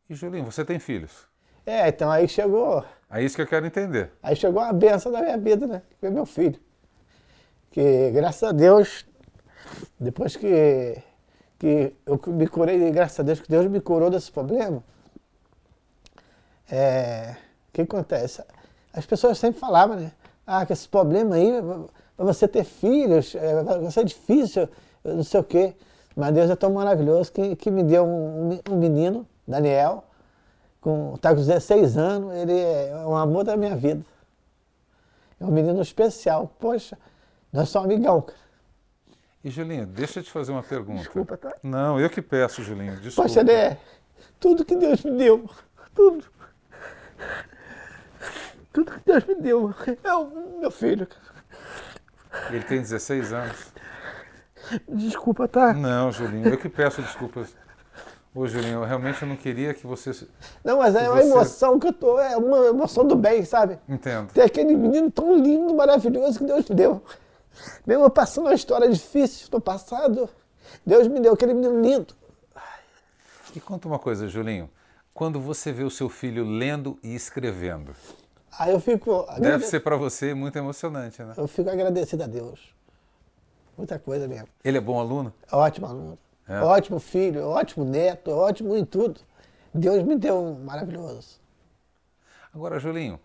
E 0.07 0.13
Julinho, 0.13 0.45
você 0.45 0.63
tem 0.63 0.77
filhos? 0.77 1.27
É, 1.69 1.87
então 1.87 2.09
aí 2.09 2.27
chegou. 2.27 2.83
É 3.11 3.21
isso 3.21 3.35
que 3.35 3.43
eu 3.43 3.47
quero 3.47 3.63
entender. 3.63 4.11
Aí 4.23 4.35
chegou 4.35 4.59
a 4.59 4.73
benção 4.73 5.11
da 5.11 5.21
minha 5.21 5.37
vida, 5.37 5.67
né? 5.67 5.83
Que 5.87 5.97
foi 5.97 6.09
meu 6.09 6.25
filho. 6.25 6.59
Que 7.69 8.09
graças 8.09 8.41
a 8.41 8.51
Deus, 8.51 9.05
depois 9.99 10.35
que, 10.35 10.97
que 11.59 11.93
eu 12.07 12.19
me 12.25 12.47
curei, 12.47 12.89
graças 12.89 13.19
a 13.19 13.23
Deus 13.23 13.39
que 13.39 13.47
Deus 13.47 13.67
me 13.67 13.79
curou 13.79 14.09
desse 14.09 14.31
problema, 14.31 14.83
é, 16.71 17.35
o 17.69 17.71
que 17.71 17.81
acontece? 17.81 18.43
As 18.91 19.05
pessoas 19.05 19.37
sempre 19.37 19.59
falavam, 19.59 19.95
né? 19.95 20.11
Ah, 20.47 20.65
que 20.65 20.73
esse 20.73 20.89
problema 20.89 21.35
aí, 21.35 21.51
para 22.17 22.25
você 22.25 22.47
ter 22.47 22.63
filhos, 22.63 23.35
é, 23.35 23.61
vai 23.61 23.91
ser 23.91 24.05
difícil, 24.05 24.67
não 25.03 25.23
sei 25.23 25.39
o 25.39 25.43
quê. 25.43 25.75
Mas 26.15 26.33
Deus 26.33 26.49
é 26.49 26.55
tão 26.55 26.73
maravilhoso 26.73 27.31
que, 27.31 27.55
que 27.55 27.69
me 27.69 27.83
deu 27.83 28.03
um, 28.03 28.59
um 28.71 28.75
menino, 28.75 29.27
Daniel, 29.47 30.08
com, 30.81 31.17
tá 31.17 31.29
com 31.29 31.37
16 31.37 31.97
anos, 31.97 32.35
ele 32.35 32.57
é 32.57 32.95
um 33.05 33.15
amor 33.15 33.43
da 33.43 33.55
minha 33.57 33.75
vida. 33.75 34.03
É 35.39 35.45
um 35.45 35.51
menino 35.51 35.81
especial. 35.81 36.53
Poxa, 36.59 36.97
nós 37.51 37.69
somos 37.69 37.89
amigão, 37.89 38.21
cara. 38.21 38.39
E 39.43 39.49
Julinho, 39.49 39.85
deixa 39.85 40.19
eu 40.19 40.23
te 40.23 40.31
fazer 40.31 40.51
uma 40.51 40.63
pergunta. 40.63 40.99
Desculpa, 40.99 41.37
tá? 41.37 41.55
Não, 41.63 41.99
eu 41.99 42.09
que 42.09 42.21
peço, 42.21 42.61
Julinho. 42.61 42.99
Desculpa. 42.99 43.29
Poxa, 43.29 43.43
né? 43.43 43.77
Tudo 44.39 44.65
que 44.65 44.75
Deus 44.75 45.03
me 45.03 45.17
deu, 45.17 45.49
tudo. 45.95 46.25
lindo 48.79 48.91
que 48.91 48.99
Deus 49.05 49.25
me 49.25 49.35
deu. 49.35 49.73
É 50.03 50.13
o 50.13 50.59
meu 50.59 50.71
filho. 50.71 51.07
Ele 52.49 52.63
tem 52.63 52.81
16 52.81 53.33
anos. 53.33 53.73
Desculpa, 54.87 55.47
tá? 55.47 55.73
Não, 55.73 56.11
Julinho, 56.11 56.49
eu 56.49 56.57
que 56.57 56.69
peço 56.69 57.01
desculpas. 57.01 57.55
Ô, 58.33 58.45
Julinho, 58.47 58.79
eu 58.79 58.83
realmente 58.85 59.25
não 59.25 59.35
queria 59.35 59.73
que 59.73 59.87
você. 59.87 60.11
Não, 60.63 60.77
mas 60.77 60.95
é 60.95 61.09
uma 61.09 61.15
você- 61.21 61.29
emoção 61.31 61.79
que 61.79 61.87
eu 61.87 61.93
tô, 61.93 62.19
é 62.19 62.37
uma 62.37 62.57
emoção 62.67 63.05
do 63.05 63.15
bem, 63.15 63.43
sabe? 63.43 63.79
Entendo. 63.89 64.31
Tem 64.31 64.43
aquele 64.43 64.75
menino 64.75 65.09
tão 65.09 65.35
lindo, 65.35 65.73
maravilhoso 65.73 66.37
que 66.37 66.45
Deus 66.45 66.69
me 66.69 66.75
deu. 66.75 67.01
Mesmo 67.85 68.03
eu 68.05 68.09
passando 68.09 68.45
uma 68.45 68.53
história 68.53 68.87
difícil 68.87 69.47
no 69.51 69.59
passado, 69.59 70.29
Deus 70.85 71.07
me 71.07 71.19
deu 71.19 71.33
aquele 71.33 71.53
menino 71.55 71.81
lindo. 71.81 72.13
E 73.55 73.59
conta 73.59 73.87
uma 73.87 73.97
coisa, 73.97 74.27
Julinho. 74.27 74.69
Quando 75.13 75.39
você 75.41 75.71
vê 75.71 75.83
o 75.83 75.89
seu 75.89 76.07
filho 76.07 76.45
lendo 76.45 76.99
e 77.03 77.15
escrevendo, 77.15 77.93
Aí 78.57 78.71
eu 78.71 78.79
fico. 78.79 79.25
deve 79.39 79.65
ser 79.65 79.79
para 79.79 79.97
você 79.97 80.33
muito 80.35 80.55
emocionante, 80.57 81.21
né? 81.23 81.33
Eu 81.35 81.47
fico 81.47 81.69
agradecido 81.69 82.23
a 82.23 82.27
Deus. 82.27 82.73
Muita 83.75 83.97
coisa 83.97 84.27
mesmo. 84.27 84.47
Ele 84.63 84.77
é 84.77 84.81
bom 84.81 84.99
aluno? 84.99 85.33
Ótimo 85.51 85.87
aluno. 85.87 86.17
É. 86.49 86.61
Ótimo 86.61 86.99
filho, 86.99 87.45
ótimo 87.45 87.85
neto, 87.85 88.31
ótimo 88.31 88.75
em 88.75 88.83
tudo. 88.83 89.21
Deus 89.71 90.03
me 90.03 90.17
deu 90.17 90.35
um 90.35 90.65
maravilhoso. 90.65 91.39
Agora, 92.51 92.79
Julinho, 92.79 93.19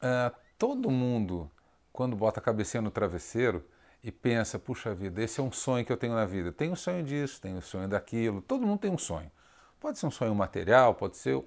ah, 0.00 0.32
todo 0.58 0.90
mundo, 0.90 1.50
quando 1.92 2.16
bota 2.16 2.40
a 2.40 2.42
cabecinha 2.42 2.80
no 2.80 2.90
travesseiro 2.90 3.62
e 4.02 4.10
pensa, 4.10 4.58
puxa 4.58 4.94
vida, 4.94 5.22
esse 5.22 5.38
é 5.38 5.42
um 5.42 5.52
sonho 5.52 5.84
que 5.84 5.92
eu 5.92 5.98
tenho 5.98 6.14
na 6.14 6.24
vida. 6.24 6.50
Tenho 6.50 6.72
um 6.72 6.76
sonho 6.76 7.04
disso, 7.04 7.38
tenho 7.42 7.58
um 7.58 7.60
sonho 7.60 7.86
daquilo. 7.86 8.40
Todo 8.40 8.66
mundo 8.66 8.80
tem 8.80 8.90
um 8.90 8.96
sonho. 8.96 9.30
Pode 9.78 9.98
ser 9.98 10.06
um 10.06 10.10
sonho 10.10 10.34
material, 10.34 10.94
pode 10.94 11.18
ser 11.18 11.44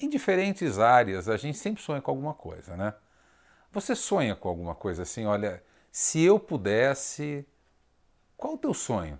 em 0.00 0.08
diferentes 0.08 0.80
áreas. 0.80 1.28
A 1.28 1.36
gente 1.36 1.58
sempre 1.58 1.80
sonha 1.80 2.02
com 2.02 2.10
alguma 2.10 2.34
coisa, 2.34 2.76
né? 2.76 2.92
Você 3.70 3.94
sonha 3.94 4.34
com 4.34 4.48
alguma 4.48 4.74
coisa 4.74 5.04
assim? 5.04 5.26
Olha, 5.26 5.62
se 5.92 6.20
eu 6.20 6.40
pudesse, 6.40 7.46
qual 8.36 8.54
o 8.54 8.58
teu 8.58 8.74
sonho? 8.74 9.16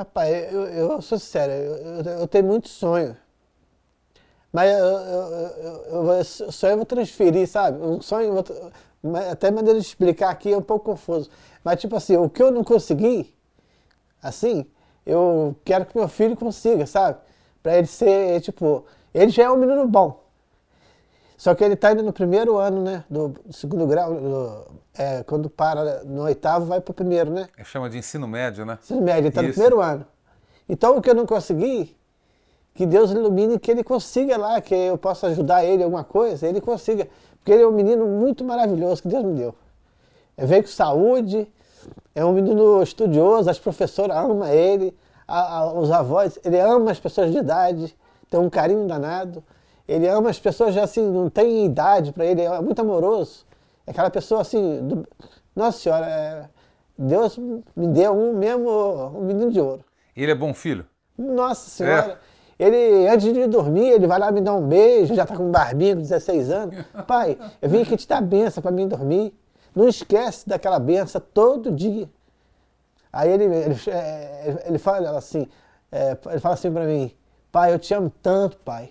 Rapaz, 0.00 0.50
eu, 0.52 0.64
eu 0.66 1.02
sou 1.02 1.18
sincero, 1.18 1.52
eu, 1.52 1.76
eu- 2.02 2.18
eu 2.20 2.26
tenho 2.28 2.46
muito 2.46 2.68
sonho. 2.70 3.14
Mas 4.52 4.70
eu, 4.72 6.24
sonho 6.52 6.72
eu 6.72 6.76
vou 6.78 6.86
transferir, 6.86 7.46
sabe? 7.48 7.82
Um 7.82 8.00
sonho, 8.00 8.32
vou 8.34 8.44
até 9.30 9.50
maneira 9.50 9.78
de 9.78 9.86
explicar 9.86 10.30
aqui 10.30 10.52
é 10.52 10.56
um 10.56 10.62
pouco 10.62 10.86
confuso. 10.86 11.30
Mas, 11.64 11.80
tipo 11.80 11.94
assim, 11.96 12.16
o 12.16 12.28
que 12.28 12.42
eu 12.42 12.50
não 12.50 12.64
consegui, 12.64 13.34
assim, 14.22 14.66
eu 15.06 15.56
quero 15.64 15.86
que 15.86 15.96
meu 15.98 16.08
filho 16.08 16.36
consiga, 16.36 16.86
sabe? 16.86 17.18
Pra 17.62 17.78
ele 17.78 17.88
ser, 17.88 18.40
tipo, 18.42 18.84
ele 19.14 19.30
já 19.30 19.44
é 19.44 19.50
um 19.50 19.56
menino 19.58 19.88
bom. 19.88 20.19
Só 21.40 21.54
que 21.54 21.64
ele 21.64 21.74
tá 21.74 21.90
indo 21.92 22.02
no 22.02 22.12
primeiro 22.12 22.58
ano, 22.58 22.82
né? 22.82 23.02
Do, 23.08 23.28
do 23.28 23.50
segundo 23.54 23.86
grau, 23.86 24.12
do- 24.12 24.66
é, 24.94 25.22
quando 25.22 25.48
para 25.48 26.04
no 26.04 26.24
oitavo, 26.24 26.66
vai 26.66 26.82
pro 26.82 26.92
primeiro, 26.92 27.30
né? 27.30 27.48
Chama 27.64 27.88
de 27.88 27.96
ensino 27.96 28.28
médio, 28.28 28.66
né? 28.66 28.78
Ensino 28.82 29.00
médio, 29.00 29.20
ele 29.20 29.28
está 29.28 29.40
no 29.40 29.48
primeiro 29.54 29.80
ano. 29.80 30.04
Então, 30.68 30.98
o 30.98 31.00
que 31.00 31.08
eu 31.08 31.14
não 31.14 31.24
consegui, 31.24 31.96
que 32.74 32.84
Deus 32.84 33.10
ilumine, 33.10 33.58
que 33.58 33.70
ele 33.70 33.82
consiga 33.82 34.36
lá, 34.36 34.60
que 34.60 34.74
eu 34.74 34.98
possa 34.98 35.28
ajudar 35.28 35.64
ele 35.64 35.80
em 35.80 35.84
alguma 35.84 36.04
coisa, 36.04 36.46
ele 36.46 36.60
consiga. 36.60 37.08
Porque 37.38 37.52
ele 37.52 37.62
é 37.62 37.66
um 37.66 37.72
menino 37.72 38.04
muito 38.06 38.44
maravilhoso 38.44 39.00
que 39.00 39.08
Deus 39.08 39.24
me 39.24 39.32
deu. 39.32 39.54
Ele 40.36 40.46
veio 40.46 40.62
com 40.62 40.68
saúde, 40.68 41.50
é 42.14 42.22
um 42.22 42.34
menino 42.34 42.82
estudioso, 42.82 43.48
as 43.48 43.58
professoras 43.58 44.14
amam 44.14 44.46
ele, 44.46 44.94
a- 45.26 45.60
a- 45.60 45.72
os 45.72 45.90
avós, 45.90 46.38
ele 46.44 46.60
ama 46.60 46.90
as 46.90 47.00
pessoas 47.00 47.32
de 47.32 47.38
idade, 47.38 47.96
tem 48.28 48.38
um 48.38 48.50
carinho 48.50 48.86
danado. 48.86 49.42
Ele 49.90 50.06
ama 50.06 50.30
as 50.30 50.38
pessoas 50.38 50.72
já 50.74 50.84
assim, 50.84 51.02
não 51.10 51.28
tem 51.28 51.64
idade 51.66 52.12
para 52.12 52.24
ele, 52.24 52.42
é 52.42 52.60
muito 52.60 52.80
amoroso. 52.80 53.44
É 53.86 53.90
aquela 53.90 54.08
pessoa 54.10 54.40
assim, 54.42 54.86
do- 54.86 55.06
nossa 55.54 55.78
senhora, 55.78 56.06
é- 56.06 56.44
Deus 56.96 57.36
me 57.38 57.88
deu 57.88 58.12
um 58.12 58.32
mesmo, 58.34 58.70
um 59.16 59.22
menino 59.24 59.50
de 59.50 59.60
ouro. 59.60 59.84
Ele 60.16 60.30
é 60.30 60.34
bom 60.34 60.54
filho? 60.54 60.86
Nossa 61.18 61.68
senhora. 61.70 62.20
Ele, 62.58 63.08
antes 63.08 63.32
de 63.32 63.46
dormir, 63.46 63.88
ele 63.88 64.06
vai 64.06 64.18
lá 64.18 64.30
me 64.30 64.40
dar 64.40 64.54
um 64.54 64.66
beijo, 64.68 65.14
já 65.14 65.24
tá 65.26 65.34
com 65.34 65.50
barbinha, 65.50 65.96
com 65.96 66.02
16 66.02 66.50
anos. 66.50 66.76
Pai, 67.08 67.36
eu 67.60 67.68
vim 67.68 67.82
aqui 67.82 67.96
te 67.96 68.06
dar 68.06 68.20
benção 68.20 68.62
para 68.62 68.70
mim 68.70 68.86
dormir. 68.86 69.34
Não 69.74 69.88
esquece 69.88 70.48
daquela 70.48 70.78
benção 70.78 71.20
todo 71.34 71.72
dia. 71.72 72.08
Aí 73.12 73.30
ele, 73.30 73.44
ele, 73.44 73.76
é, 73.88 74.64
ele 74.66 74.78
fala 74.78 75.16
assim, 75.18 75.48
é, 75.90 76.16
ele 76.28 76.38
fala 76.38 76.54
assim 76.54 76.70
para 76.70 76.84
mim, 76.84 77.10
pai, 77.50 77.72
eu 77.72 77.78
te 77.78 77.92
amo 77.92 78.12
tanto, 78.22 78.56
pai. 78.58 78.90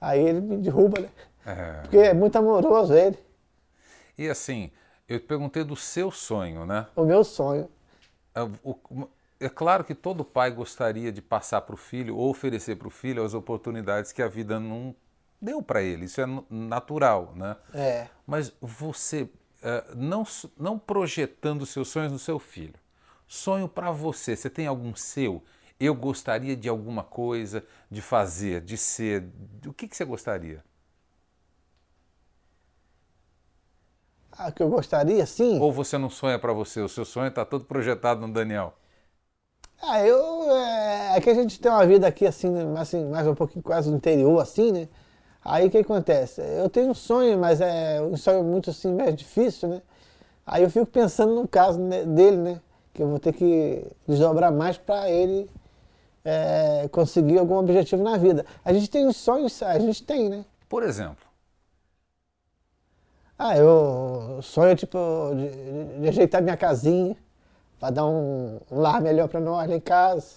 Aí 0.00 0.20
ele 0.20 0.40
me 0.40 0.56
derruba, 0.58 1.00
né? 1.00 1.08
É. 1.46 1.80
Porque 1.82 1.96
é 1.98 2.14
muito 2.14 2.36
amoroso 2.36 2.94
ele. 2.94 3.18
E 4.16 4.28
assim, 4.28 4.70
eu 5.08 5.18
te 5.18 5.26
perguntei 5.26 5.64
do 5.64 5.76
seu 5.76 6.10
sonho, 6.10 6.66
né? 6.66 6.86
O 6.94 7.04
meu 7.04 7.24
sonho. 7.24 7.68
É, 8.34 8.42
o- 8.62 9.08
é 9.40 9.48
claro 9.48 9.84
que 9.84 9.94
todo 9.94 10.24
pai 10.24 10.50
gostaria 10.50 11.12
de 11.12 11.22
passar 11.22 11.60
para 11.62 11.74
o 11.74 11.78
filho 11.78 12.16
ou 12.16 12.30
oferecer 12.30 12.76
para 12.76 12.88
o 12.88 12.90
filho 12.90 13.24
as 13.24 13.34
oportunidades 13.34 14.12
que 14.12 14.22
a 14.22 14.28
vida 14.28 14.58
não 14.58 14.94
deu 15.40 15.62
para 15.62 15.80
ele. 15.82 16.06
Isso 16.06 16.20
é 16.20 16.26
natural, 16.50 17.32
né? 17.36 17.56
É. 17.72 18.06
Mas 18.26 18.52
você, 18.60 19.28
eh, 19.62 19.84
não, 19.94 20.24
não 20.58 20.78
projetando 20.78 21.64
seus 21.64 21.88
sonhos 21.88 22.10
no 22.12 22.18
seu 22.18 22.38
filho, 22.38 22.74
sonho 23.26 23.68
para 23.68 23.90
você, 23.92 24.34
você 24.34 24.50
tem 24.50 24.66
algum 24.66 24.94
seu? 24.94 25.42
Eu 25.80 25.94
gostaria 25.94 26.56
de 26.56 26.68
alguma 26.68 27.04
coisa, 27.04 27.64
de 27.90 28.02
fazer, 28.02 28.60
de 28.62 28.76
ser. 28.76 29.24
O 29.66 29.72
que, 29.72 29.86
que 29.86 29.96
você 29.96 30.04
gostaria? 30.04 30.62
Ah, 34.32 34.52
que 34.52 34.62
eu 34.62 34.68
gostaria, 34.68 35.24
sim. 35.26 35.58
Ou 35.60 35.72
você 35.72 35.98
não 35.98 36.08
sonha 36.10 36.38
para 36.38 36.52
você? 36.52 36.80
O 36.80 36.88
seu 36.88 37.04
sonho 37.04 37.28
está 37.28 37.44
todo 37.44 37.64
projetado 37.64 38.20
no 38.26 38.32
Daniel? 38.32 38.74
Ah, 39.80 40.04
eu. 40.04 40.50
É, 40.50 41.16
é 41.16 41.20
que 41.20 41.30
a 41.30 41.34
gente 41.34 41.60
tem 41.60 41.70
uma 41.70 41.86
vida 41.86 42.06
aqui 42.06 42.26
assim, 42.26 42.48
assim, 42.76 43.04
mais 43.06 43.26
um 43.26 43.34
pouquinho 43.34 43.62
quase 43.62 43.90
no 43.90 43.96
interior, 43.96 44.40
assim, 44.40 44.72
né? 44.72 44.88
Aí 45.44 45.66
o 45.66 45.70
que 45.70 45.78
acontece? 45.78 46.40
Eu 46.42 46.68
tenho 46.68 46.90
um 46.90 46.94
sonho, 46.94 47.38
mas 47.38 47.60
é 47.60 48.00
um 48.02 48.16
sonho 48.16 48.44
muito 48.44 48.70
assim, 48.70 48.94
mais 48.94 49.14
difícil, 49.16 49.68
né? 49.68 49.82
Aí 50.46 50.62
eu 50.62 50.70
fico 50.70 50.86
pensando 50.86 51.34
no 51.34 51.48
caso 51.48 51.80
né, 51.80 52.04
dele, 52.04 52.36
né? 52.38 52.60
Que 52.94 53.02
eu 53.02 53.08
vou 53.08 53.18
ter 53.20 53.32
que 53.32 53.84
desdobrar 54.06 54.52
mais 54.52 54.78
para 54.78 55.10
ele 55.10 55.50
é, 56.28 56.88
conseguir 56.88 57.38
algum 57.38 57.56
objetivo 57.56 58.02
na 58.02 58.16
vida. 58.16 58.44
A 58.64 58.72
gente 58.72 58.90
tem 58.90 59.06
os 59.06 59.16
sonhos, 59.16 59.62
a 59.62 59.78
gente 59.78 60.02
tem, 60.04 60.28
né? 60.28 60.44
Por 60.68 60.82
exemplo, 60.82 61.26
Ah, 63.38 63.56
eu 63.56 64.40
sonho, 64.42 64.74
tipo, 64.76 64.98
de, 65.34 66.00
de- 66.00 66.08
ajeitar 66.08 66.42
minha 66.42 66.56
casinha, 66.56 67.16
para 67.80 67.90
dar 67.90 68.06
um, 68.06 68.60
um 68.70 68.80
lar 68.80 69.00
melhor 69.00 69.28
para 69.28 69.40
nós 69.40 69.68
lá 69.68 69.76
em 69.76 69.80
casa. 69.80 70.36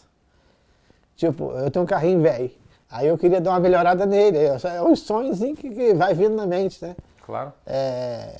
Tipo, 1.15 1.51
eu 1.51 1.69
tenho 1.69 1.84
um 1.84 1.88
carrinho 1.88 2.21
velho, 2.21 2.51
aí 2.89 3.08
eu 3.08 3.17
queria 3.17 3.39
dar 3.41 3.51
uma 3.51 3.60
melhorada 3.60 4.06
nele. 4.06 4.38
É 4.39 4.58
é 4.77 4.82
um 4.82 4.95
sonhozinho 4.95 5.56
que, 5.56 5.69
que 5.69 5.93
vai 5.93 6.13
vindo 6.13 6.36
na 6.36 6.45
mente, 6.47 6.84
né? 6.84 6.95
claro. 7.25 7.54
É... 7.65 8.39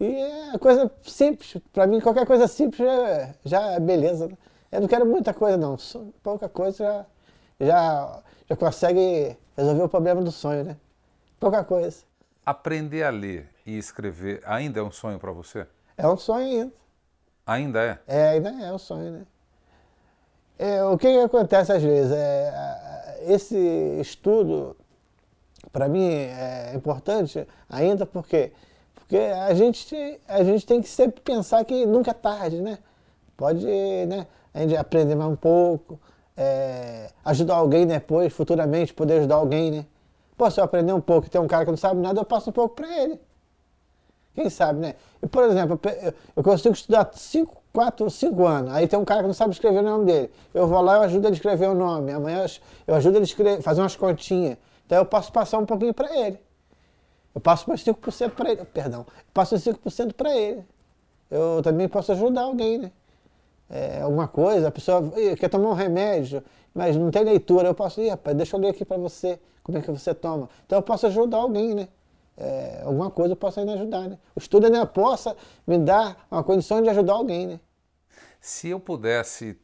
E 0.00 0.04
é 0.54 0.58
coisa 0.58 0.90
simples, 1.02 1.56
para 1.72 1.86
mim 1.86 2.00
qualquer 2.00 2.26
coisa 2.26 2.48
simples 2.48 2.80
já, 2.80 3.34
já 3.44 3.62
é 3.72 3.80
beleza. 3.80 4.26
né? 4.28 4.36
Eu 4.72 4.80
não 4.80 4.88
quero 4.88 5.04
muita 5.04 5.34
coisa 5.34 5.58
não, 5.58 5.76
só 5.76 6.02
pouca 6.22 6.48
coisa 6.48 7.06
já, 7.60 7.66
já, 7.66 8.22
já 8.48 8.56
consegue 8.56 9.36
resolver 9.54 9.82
o 9.82 9.88
problema 9.88 10.22
do 10.22 10.32
sonho, 10.32 10.64
né? 10.64 10.78
Pouca 11.38 11.62
coisa. 11.62 12.04
Aprender 12.44 13.02
a 13.02 13.10
ler 13.10 13.50
e 13.66 13.76
escrever 13.76 14.42
ainda 14.46 14.80
é 14.80 14.82
um 14.82 14.90
sonho 14.90 15.18
para 15.18 15.30
você? 15.30 15.66
É 15.94 16.08
um 16.08 16.16
sonho 16.16 16.46
ainda. 16.46 16.72
Ainda 17.46 17.82
é? 17.82 17.98
É, 18.06 18.28
ainda 18.30 18.48
é 18.48 18.72
um 18.72 18.78
sonho, 18.78 19.10
né? 19.12 19.26
É, 20.58 20.82
o 20.84 20.96
que, 20.96 21.06
que 21.06 21.18
acontece 21.18 21.70
às 21.70 21.82
vezes? 21.82 22.10
É, 22.10 23.24
esse 23.26 23.56
estudo, 24.00 24.74
para 25.70 25.86
mim, 25.86 26.08
é 26.08 26.72
importante 26.74 27.46
ainda 27.68 28.06
porque, 28.06 28.52
porque 28.94 29.18
a, 29.18 29.52
gente, 29.52 30.20
a 30.26 30.42
gente 30.42 30.64
tem 30.64 30.80
que 30.80 30.88
sempre 30.88 31.20
pensar 31.20 31.62
que 31.66 31.84
nunca 31.84 32.12
é 32.12 32.14
tarde, 32.14 32.62
né? 32.62 32.78
Pode 33.36 33.64
né, 33.66 34.26
a 34.54 34.60
gente 34.60 34.76
aprender 34.76 35.14
mais 35.14 35.30
um 35.30 35.36
pouco, 35.36 35.98
é, 36.36 37.10
ajudar 37.24 37.56
alguém 37.56 37.86
depois, 37.86 38.32
futuramente, 38.32 38.92
poder 38.94 39.18
ajudar 39.20 39.36
alguém, 39.36 39.70
né? 39.70 39.86
Pô, 40.36 40.50
se 40.50 40.60
eu 40.60 40.64
aprender 40.64 40.92
um 40.92 41.00
pouco 41.00 41.26
e 41.26 41.30
tem 41.30 41.40
um 41.40 41.46
cara 41.46 41.64
que 41.64 41.70
não 41.70 41.78
sabe 41.78 42.00
nada, 42.00 42.20
eu 42.20 42.24
passo 42.24 42.50
um 42.50 42.52
pouco 42.52 42.74
para 42.74 42.88
ele. 43.02 43.20
Quem 44.34 44.48
sabe, 44.48 44.80
né? 44.80 44.94
E, 45.22 45.26
por 45.26 45.44
exemplo, 45.44 45.78
eu 45.84 45.90
eu- 46.08 46.14
eu 46.36 46.42
consigo 46.42 46.74
estudar 46.74 47.10
5, 47.12 47.62
4, 47.72 48.08
5 48.10 48.46
anos. 48.46 48.72
Aí 48.72 48.88
tem 48.88 48.98
um 48.98 49.04
cara 49.04 49.20
que 49.20 49.26
não 49.26 49.34
sabe 49.34 49.52
escrever 49.52 49.80
o 49.80 49.82
nome 49.82 50.06
dele. 50.06 50.30
Eu 50.54 50.66
vou 50.66 50.80
lá 50.80 51.02
e 51.02 51.04
ajudo 51.04 51.26
ele 51.26 51.34
a 51.34 51.36
escrever 51.36 51.68
o 51.68 51.74
nome. 51.74 52.12
Amanhã 52.12 52.42
eu- 52.44 52.50
eu 52.86 52.94
ajudo 52.94 53.16
ele 53.16 53.24
a 53.24 53.26
escrever, 53.26 53.60
fazer 53.62 53.82
umas 53.82 53.94
continhas. 53.94 54.56
Então 54.86 54.96
eu 54.98 55.04
posso 55.04 55.30
passar 55.32 55.58
um 55.58 55.66
pouquinho 55.66 55.92
para 55.92 56.16
ele. 56.18 56.38
Eu 57.34 57.40
passo 57.42 57.68
mais 57.68 57.82
5% 57.82 58.34
para 58.34 58.50
ele. 58.50 58.64
Perdão. 58.64 59.00
Eu 59.00 59.24
passo 59.34 59.56
5% 59.58 60.14
para 60.14 60.34
ele. 60.34 60.64
Eu 61.30 61.60
também 61.62 61.86
posso 61.88 62.12
ajudar 62.12 62.42
alguém, 62.42 62.78
né? 62.78 62.92
É, 63.72 64.02
alguma 64.02 64.28
coisa, 64.28 64.68
a 64.68 64.70
pessoa 64.70 65.02
"Ih, 65.16 65.34
quer 65.34 65.48
tomar 65.48 65.70
um 65.70 65.74
remédio, 65.74 66.44
mas 66.74 66.94
não 66.94 67.10
tem 67.10 67.24
leitura. 67.24 67.68
Eu 67.68 67.74
posso, 67.74 68.02
ir, 68.02 68.10
rapaz, 68.10 68.36
deixa 68.36 68.54
eu 68.56 68.60
ler 68.60 68.68
aqui 68.68 68.84
para 68.84 68.98
você. 68.98 69.40
como 69.62 69.78
é 69.78 69.80
que 69.80 69.90
você 69.90 70.12
toma. 70.12 70.48
Então 70.66 70.78
eu 70.78 70.82
posso 70.82 71.06
ajudar 71.06 71.38
alguém, 71.38 71.74
né? 71.74 71.88
É, 72.36 72.82
alguma 72.84 73.10
coisa 73.10 73.32
eu 73.32 73.36
posso 73.36 73.60
ainda 73.60 73.74
ajudar, 73.74 74.08
né? 74.08 74.18
O 74.34 74.40
estudo 74.40 74.66
ainda 74.66 74.84
possa 74.84 75.36
me 75.66 75.78
dar 75.78 76.26
uma 76.30 76.42
condição 76.42 76.82
de 76.82 76.88
ajudar 76.90 77.12
alguém, 77.14 77.46
né? 77.46 77.60
Se 78.40 78.68
eu 78.68 78.80
pudesse 78.80 79.56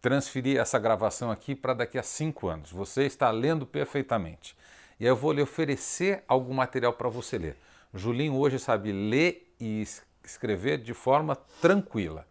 transferir 0.00 0.58
essa 0.58 0.78
gravação 0.78 1.30
aqui 1.30 1.54
para 1.54 1.72
daqui 1.74 1.96
a 1.98 2.02
cinco 2.02 2.48
anos, 2.48 2.72
você 2.72 3.04
está 3.04 3.30
lendo 3.30 3.64
perfeitamente. 3.64 4.56
E 4.98 5.04
aí 5.04 5.10
eu 5.10 5.16
vou 5.16 5.32
lhe 5.32 5.40
oferecer 5.40 6.24
algum 6.26 6.52
material 6.52 6.92
para 6.94 7.08
você 7.08 7.38
ler. 7.38 7.56
Julinho 7.94 8.36
hoje 8.36 8.58
sabe 8.58 8.90
ler 8.92 9.54
e 9.60 9.84
escrever 10.24 10.78
de 10.78 10.92
forma 10.94 11.36
tranquila. 11.60 12.26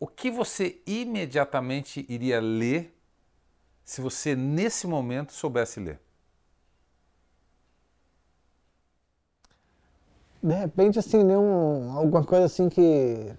O 0.00 0.06
que 0.06 0.30
você 0.30 0.80
imediatamente 0.86 2.06
iria 2.08 2.40
ler 2.40 2.96
se 3.84 4.00
você 4.00 4.36
nesse 4.36 4.86
momento 4.86 5.32
soubesse 5.32 5.80
ler? 5.80 5.98
De 10.40 10.54
repente, 10.54 10.98
assim, 10.98 11.24
ler 11.24 11.36
um, 11.36 11.90
alguma 11.92 12.24
coisa 12.24 12.44
assim 12.44 12.68
que. 12.68 13.34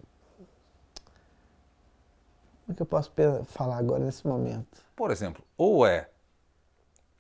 Como 2.66 2.72
é 2.72 2.74
que 2.74 2.82
eu 2.82 2.86
posso 2.86 3.12
falar 3.46 3.78
agora 3.78 4.04
nesse 4.04 4.28
momento? 4.28 4.84
Por 4.96 5.12
exemplo, 5.12 5.44
ou 5.58 5.88
é 5.88 6.10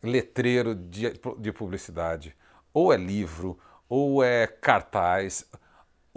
letreiro 0.04 0.75
de, 0.75 1.13
de 1.39 1.52
publicidade, 1.52 2.36
ou 2.73 2.91
é 2.93 2.97
livro, 2.97 3.58
ou 3.88 4.23
é 4.23 4.47
cartaz. 4.47 5.45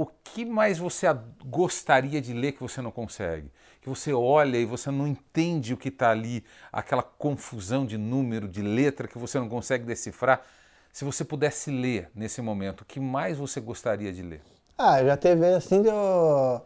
O 0.02 0.10
que 0.24 0.44
mais 0.44 0.78
você 0.78 1.06
gostaria 1.44 2.20
de 2.20 2.32
ler 2.32 2.52
que 2.52 2.60
você 2.60 2.82
não 2.82 2.90
consegue? 2.90 3.52
Que 3.80 3.88
você 3.88 4.12
olha 4.12 4.56
e 4.56 4.64
você 4.64 4.90
não 4.90 5.06
entende 5.06 5.72
o 5.72 5.76
que 5.76 5.90
está 5.90 6.10
ali, 6.10 6.44
aquela 6.72 7.04
confusão 7.04 7.86
de 7.86 7.96
número, 7.96 8.48
de 8.48 8.62
letra 8.62 9.06
que 9.06 9.16
você 9.16 9.38
não 9.38 9.48
consegue 9.48 9.84
decifrar. 9.84 10.42
Se 10.92 11.04
você 11.04 11.24
pudesse 11.24 11.70
ler 11.70 12.10
nesse 12.16 12.42
momento, 12.42 12.80
o 12.80 12.84
que 12.84 12.98
mais 12.98 13.38
você 13.38 13.60
gostaria 13.60 14.12
de 14.12 14.22
ler? 14.22 14.42
Ah, 14.76 15.04
já 15.04 15.16
teve 15.16 15.46
assim, 15.46 15.84
eu 15.86 16.62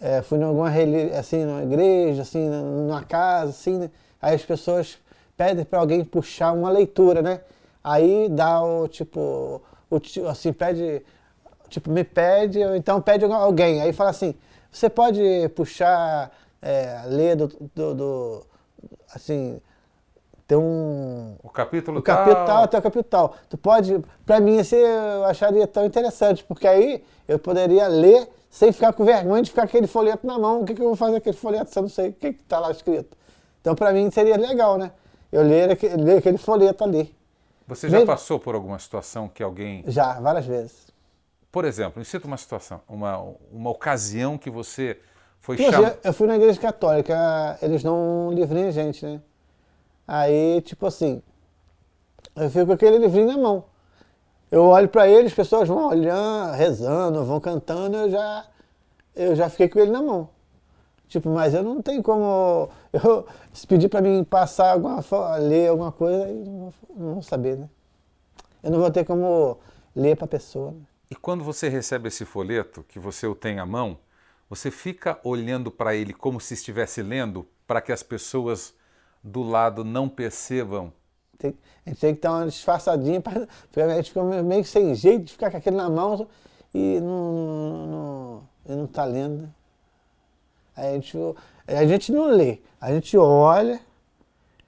é, 0.00 0.20
fui 0.22 0.38
em 0.38 0.42
alguma 0.42 0.68
assim, 1.16 1.44
numa 1.44 1.62
igreja, 1.62 2.22
assim, 2.22 2.48
numa 2.48 3.04
casa, 3.04 3.50
assim, 3.50 3.78
né? 3.78 3.90
aí 4.20 4.34
as 4.34 4.44
pessoas 4.44 4.98
pedem 5.36 5.64
para 5.64 5.78
alguém 5.78 6.04
puxar 6.04 6.50
uma 6.52 6.70
leitura, 6.70 7.22
né? 7.22 7.40
Aí 7.84 8.28
dá 8.28 8.60
o 8.60 8.88
tipo, 8.88 9.62
o, 9.88 10.28
assim, 10.28 10.52
pede, 10.52 11.04
tipo, 11.74 11.90
me 11.90 12.04
pede, 12.04 12.64
ou 12.64 12.74
então 12.74 13.00
pede 13.00 13.24
alguém. 13.24 13.82
Aí 13.82 13.92
fala 13.92 14.10
assim, 14.10 14.34
você 14.70 14.88
pode 14.88 15.20
puxar, 15.54 16.30
é, 16.62 17.02
ler 17.06 17.36
do, 17.36 17.48
do, 17.74 17.94
do 17.94 18.46
assim, 19.12 19.60
tem 20.46 20.56
um. 20.56 21.36
O 21.42 21.48
capítulo 21.48 21.98
o 21.98 22.02
capítulo 22.02 22.46
tal. 22.46 22.64
até 22.64 22.78
o 22.78 22.82
capítulo 22.82 23.04
tal. 23.04 23.34
Tu 23.48 23.58
pode. 23.58 24.02
Para 24.24 24.40
mim, 24.40 24.58
assim, 24.58 24.76
eu 24.76 25.24
acharia 25.24 25.66
tão 25.66 25.84
interessante, 25.84 26.44
porque 26.44 26.66
aí 26.66 27.02
eu 27.26 27.38
poderia 27.38 27.88
ler 27.88 28.28
sem 28.50 28.70
ficar 28.70 28.92
com 28.92 29.04
vergonha 29.04 29.42
de 29.42 29.50
ficar 29.50 29.62
com 29.62 29.68
aquele 29.68 29.86
folheto 29.86 30.26
na 30.26 30.38
mão. 30.38 30.60
O 30.60 30.64
que, 30.64 30.74
que 30.74 30.80
eu 30.80 30.86
vou 30.86 30.96
fazer 30.96 31.12
com 31.12 31.18
aquele 31.18 31.36
folheto 31.36 31.70
se 31.70 31.78
eu 31.78 31.82
não 31.82 31.90
sei 31.90 32.10
o 32.10 32.12
que 32.12 32.28
está 32.28 32.60
lá 32.60 32.70
escrito? 32.70 33.16
Então, 33.60 33.74
para 33.74 33.92
mim, 33.92 34.10
seria 34.10 34.36
legal, 34.36 34.78
né? 34.78 34.92
Eu 35.32 35.42
ler, 35.42 35.76
ler 35.96 36.18
aquele 36.18 36.38
folheto 36.38 36.84
ali. 36.84 37.12
Você 37.66 37.88
já 37.88 37.96
Mesmo... 37.96 38.06
passou 38.06 38.38
por 38.38 38.54
alguma 38.54 38.78
situação 38.78 39.26
que 39.26 39.42
alguém. 39.42 39.82
Já, 39.86 40.20
várias 40.20 40.44
vezes. 40.44 40.93
Por 41.54 41.64
exemplo, 41.64 42.00
me 42.00 42.04
cita 42.04 42.26
uma 42.26 42.36
situação, 42.36 42.80
uma, 42.88 43.16
uma 43.52 43.70
ocasião 43.70 44.36
que 44.36 44.50
você 44.50 44.98
foi 45.38 45.56
chamado. 45.56 45.96
Eu 46.02 46.12
fui 46.12 46.26
na 46.26 46.34
igreja 46.34 46.60
católica, 46.60 47.56
eles 47.62 47.80
dão 47.80 48.26
um 48.26 48.32
livrinho 48.32 48.66
a 48.66 48.70
gente, 48.72 49.06
né? 49.06 49.20
Aí, 50.04 50.60
tipo 50.62 50.84
assim, 50.84 51.22
eu 52.34 52.50
fico 52.50 52.66
com 52.66 52.72
aquele 52.72 52.98
livrinho 52.98 53.28
na 53.28 53.38
mão. 53.38 53.66
Eu 54.50 54.64
olho 54.64 54.88
para 54.88 55.06
ele, 55.06 55.28
as 55.28 55.32
pessoas 55.32 55.68
vão 55.68 55.86
olhando, 55.86 56.56
rezando, 56.56 57.24
vão 57.24 57.38
cantando, 57.38 57.98
eu 57.98 58.10
já, 58.10 58.46
eu 59.14 59.36
já 59.36 59.48
fiquei 59.48 59.68
com 59.68 59.78
ele 59.78 59.92
na 59.92 60.02
mão. 60.02 60.28
Tipo, 61.06 61.28
mas 61.28 61.54
eu 61.54 61.62
não 61.62 61.80
tenho 61.80 62.02
como. 62.02 62.68
Eu, 62.92 63.28
se 63.52 63.64
pedir 63.64 63.88
para 63.88 64.02
mim 64.02 64.24
passar 64.24 64.72
alguma 64.72 65.00
ler 65.36 65.68
alguma 65.68 65.92
coisa, 65.92 66.28
eu 66.28 66.44
não, 66.44 66.74
não 66.96 67.12
vou 67.14 67.22
saber, 67.22 67.56
né? 67.56 67.68
Eu 68.60 68.72
não 68.72 68.80
vou 68.80 68.90
ter 68.90 69.04
como 69.04 69.56
ler 69.94 70.16
para 70.16 70.24
a 70.24 70.28
pessoa. 70.28 70.72
Né? 70.72 70.78
E 71.10 71.14
quando 71.14 71.44
você 71.44 71.68
recebe 71.68 72.08
esse 72.08 72.24
folheto, 72.24 72.84
que 72.88 72.98
você 72.98 73.26
o 73.26 73.34
tem 73.34 73.58
à 73.58 73.66
mão, 73.66 73.98
você 74.48 74.70
fica 74.70 75.18
olhando 75.22 75.70
para 75.70 75.94
ele 75.94 76.12
como 76.12 76.40
se 76.40 76.54
estivesse 76.54 77.02
lendo, 77.02 77.46
para 77.66 77.80
que 77.80 77.92
as 77.92 78.02
pessoas 78.02 78.74
do 79.22 79.42
lado 79.42 79.84
não 79.84 80.08
percebam? 80.08 80.92
Tem, 81.38 81.54
a 81.84 81.90
gente 81.90 82.00
tem 82.00 82.14
que 82.14 82.20
dar 82.20 82.32
uma 82.32 82.46
disfarçadinha, 82.46 83.20
pra, 83.20 83.46
porque 83.62 83.80
a 83.80 83.96
gente 83.96 84.10
fica 84.10 84.22
meio 84.22 84.62
que 84.62 84.68
sem 84.68 84.94
jeito 84.94 85.24
de 85.24 85.32
ficar 85.32 85.50
com 85.50 85.56
aquele 85.56 85.76
na 85.76 85.88
mão 85.88 86.28
e 86.72 87.00
não, 87.00 87.32
não, 87.32 87.86
não, 87.86 88.48
e 88.66 88.76
não 88.76 88.86
tá 88.86 89.04
lendo. 89.04 89.42
Né? 89.42 89.48
A 90.76 90.92
gente, 90.92 91.16
a 91.66 91.86
gente 91.86 92.12
não 92.12 92.26
lê, 92.26 92.60
a 92.80 92.92
gente 92.92 93.16
olha 93.16 93.80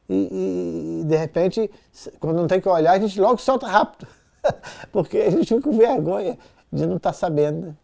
e, 0.09 1.01
e, 1.01 1.05
de 1.05 1.17
repente, 1.17 1.71
quando 2.21 2.37
não 2.37 2.47
tem 2.47 2.61
que 2.61 2.69
olhar, 2.69 2.93
a 2.93 2.99
gente 2.99 3.21
logo 3.21 3.39
solta 3.39 3.67
rápido. 3.67 4.07
porque 4.93 5.19
a 5.19 5.31
gente 5.31 5.47
fica 5.47 5.61
com 5.61 5.77
vergonha 5.77 6.39
de 6.73 6.87
não 6.87 6.97
estar 6.97 7.13
tá 7.13 7.19
sabendo. 7.19 7.67
Né? 7.67 7.77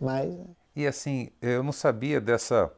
Mas. 0.00 0.34
E 0.76 0.86
assim, 0.86 1.30
eu 1.40 1.62
não 1.62 1.72
sabia 1.72 2.20
dessa 2.20 2.70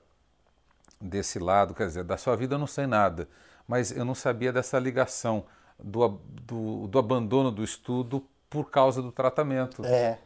desse 1.01 1.39
lado, 1.39 1.75
quer 1.75 1.87
dizer, 1.87 2.05
da 2.05 2.17
sua 2.17 2.37
vida 2.37 2.55
eu 2.55 2.59
não 2.59 2.67
sei 2.67 2.87
nada, 2.87 3.29
mas 3.69 3.91
eu 3.91 4.05
não 4.05 4.15
sabia 4.15 4.53
dessa 4.53 4.79
ligação 4.79 5.45
do, 5.79 6.19
do, 6.47 6.87
do 6.87 6.99
abandono 6.99 7.51
do 7.51 7.63
estudo 7.63 8.25
por 8.49 8.71
causa 8.71 9.03
do 9.03 9.13
tratamento. 9.13 9.85
É, 9.85 10.19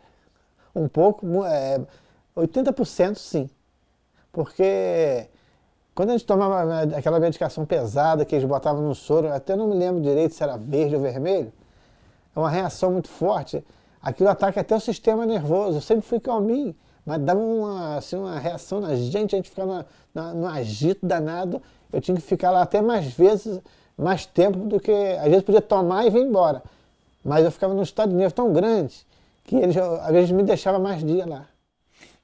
um 0.74 0.88
pouco, 0.88 1.44
é, 1.44 1.80
80% 2.36 3.16
sim, 3.16 3.50
porque 4.32 5.28
quando 5.94 6.10
a 6.10 6.12
gente 6.12 6.26
tomava 6.26 6.82
aquela 6.96 7.18
medicação 7.18 7.66
pesada 7.66 8.24
que 8.24 8.34
eles 8.34 8.48
botavam 8.48 8.82
no 8.82 8.94
soro, 8.94 9.32
até 9.32 9.56
não 9.56 9.68
me 9.68 9.74
lembro 9.74 10.00
direito 10.00 10.34
se 10.34 10.42
era 10.42 10.56
verde 10.56 10.94
ou 10.94 11.02
vermelho, 11.02 11.52
uma 12.40 12.50
reação 12.50 12.92
muito 12.92 13.08
forte, 13.08 13.64
aquilo 14.02 14.28
ataca 14.28 14.60
até 14.60 14.74
o 14.74 14.80
sistema 14.80 15.24
nervoso, 15.26 15.78
eu 15.78 15.82
sempre 15.82 16.06
fui 16.06 16.20
calminho, 16.20 16.74
mas 17.04 17.20
dava 17.20 17.40
uma, 17.40 17.96
assim, 17.96 18.16
uma 18.16 18.38
reação 18.38 18.80
na 18.80 18.94
gente, 18.94 19.34
a 19.34 19.38
gente 19.38 19.50
ficava 19.50 19.86
no 20.14 20.46
agito 20.46 21.06
danado. 21.06 21.62
Eu 21.92 22.00
tinha 22.00 22.16
que 22.16 22.22
ficar 22.22 22.50
lá 22.50 22.62
até 22.62 22.80
mais 22.80 23.06
vezes, 23.12 23.60
mais 23.96 24.26
tempo 24.26 24.58
do 24.58 24.78
que. 24.78 24.92
Às 24.92 25.28
vezes 25.28 25.42
podia 25.42 25.60
tomar 25.60 26.06
e 26.06 26.10
vir 26.10 26.20
embora. 26.20 26.62
Mas 27.24 27.44
eu 27.44 27.50
ficava 27.50 27.74
num 27.74 27.82
estado 27.82 28.10
de 28.10 28.16
nervo 28.16 28.34
tão 28.34 28.52
grande 28.52 29.06
que 29.44 29.56
eles, 29.56 29.76
às 29.76 30.12
vezes, 30.12 30.30
me 30.30 30.42
deixava 30.42 30.78
mais 30.78 31.04
dia 31.04 31.26
lá. 31.26 31.46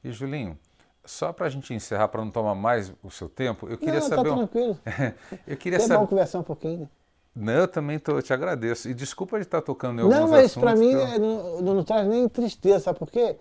E 0.04 0.12
Julinho, 0.12 0.56
só 1.04 1.32
para 1.32 1.46
a 1.46 1.48
gente 1.50 1.74
encerrar, 1.74 2.08
para 2.08 2.24
não 2.24 2.30
tomar 2.30 2.54
mais 2.54 2.92
o 3.02 3.10
seu 3.10 3.28
tempo, 3.28 3.68
eu 3.68 3.76
queria 3.76 4.00
não, 4.00 4.08
saber. 4.08 4.30
Tá 4.30 4.36
tranquilo. 4.36 4.78
eu 5.46 5.56
queria 5.56 5.78
é 5.78 5.80
saber. 5.80 6.00
bom 6.00 6.06
conversar 6.06 6.38
um 6.38 6.44
pouquinho. 6.44 6.88
Né? 7.36 7.52
Não, 7.52 7.60
eu 7.60 7.68
também 7.68 7.98
tô, 7.98 8.12
eu 8.12 8.22
te 8.22 8.32
agradeço. 8.32 8.88
E 8.88 8.94
desculpa 8.94 9.36
de 9.36 9.44
estar 9.44 9.60
tocando 9.60 10.00
em 10.00 10.02
alguns 10.02 10.18
Não, 10.18 10.28
mas 10.28 10.54
para 10.54 10.74
mim 10.74 10.92
eu... 10.92 11.00
É, 11.00 11.18
não, 11.18 11.60
não, 11.60 11.84
traz 11.84 12.08
nem 12.08 12.26
tristeza, 12.28 12.80
sabe 12.80 12.98
por 12.98 13.10
quê? 13.10 13.36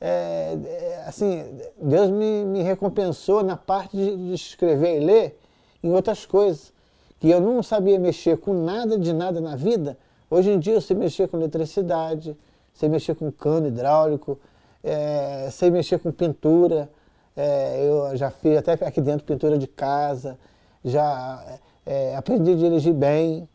É, 0.00 0.56
é, 0.64 1.04
assim, 1.06 1.44
Deus 1.80 2.10
me, 2.10 2.44
me, 2.44 2.62
recompensou 2.62 3.42
na 3.42 3.56
parte 3.56 3.96
de, 3.96 4.16
de, 4.16 4.34
escrever 4.34 5.00
e 5.00 5.04
ler 5.04 5.40
em 5.82 5.90
outras 5.90 6.26
coisas. 6.26 6.72
Que 7.18 7.30
eu 7.30 7.40
não 7.40 7.62
sabia 7.62 7.98
mexer 7.98 8.36
com 8.38 8.52
nada 8.52 8.96
de 8.96 9.12
nada 9.12 9.40
na 9.40 9.56
vida. 9.56 9.98
Hoje 10.30 10.50
em 10.50 10.58
dia 10.58 10.74
eu 10.74 10.80
sei 10.80 10.94
mexer 10.94 11.26
com 11.26 11.38
eletricidade, 11.38 12.36
sei 12.72 12.88
mexer 12.88 13.16
com 13.16 13.32
cano 13.32 13.66
hidráulico, 13.66 14.38
é, 14.84 15.48
sei 15.50 15.70
mexer 15.70 15.98
com 15.98 16.12
pintura. 16.12 16.88
É, 17.34 17.84
eu 17.84 18.16
já 18.16 18.30
fiz 18.30 18.58
até 18.58 18.72
aqui 18.74 19.00
dentro 19.00 19.24
pintura 19.24 19.58
de 19.58 19.66
casa, 19.66 20.38
já 20.84 21.58
é, 21.88 22.14
aprendi 22.14 22.52
a 22.52 22.54
dirigir 22.54 22.94
bem. 22.94 23.48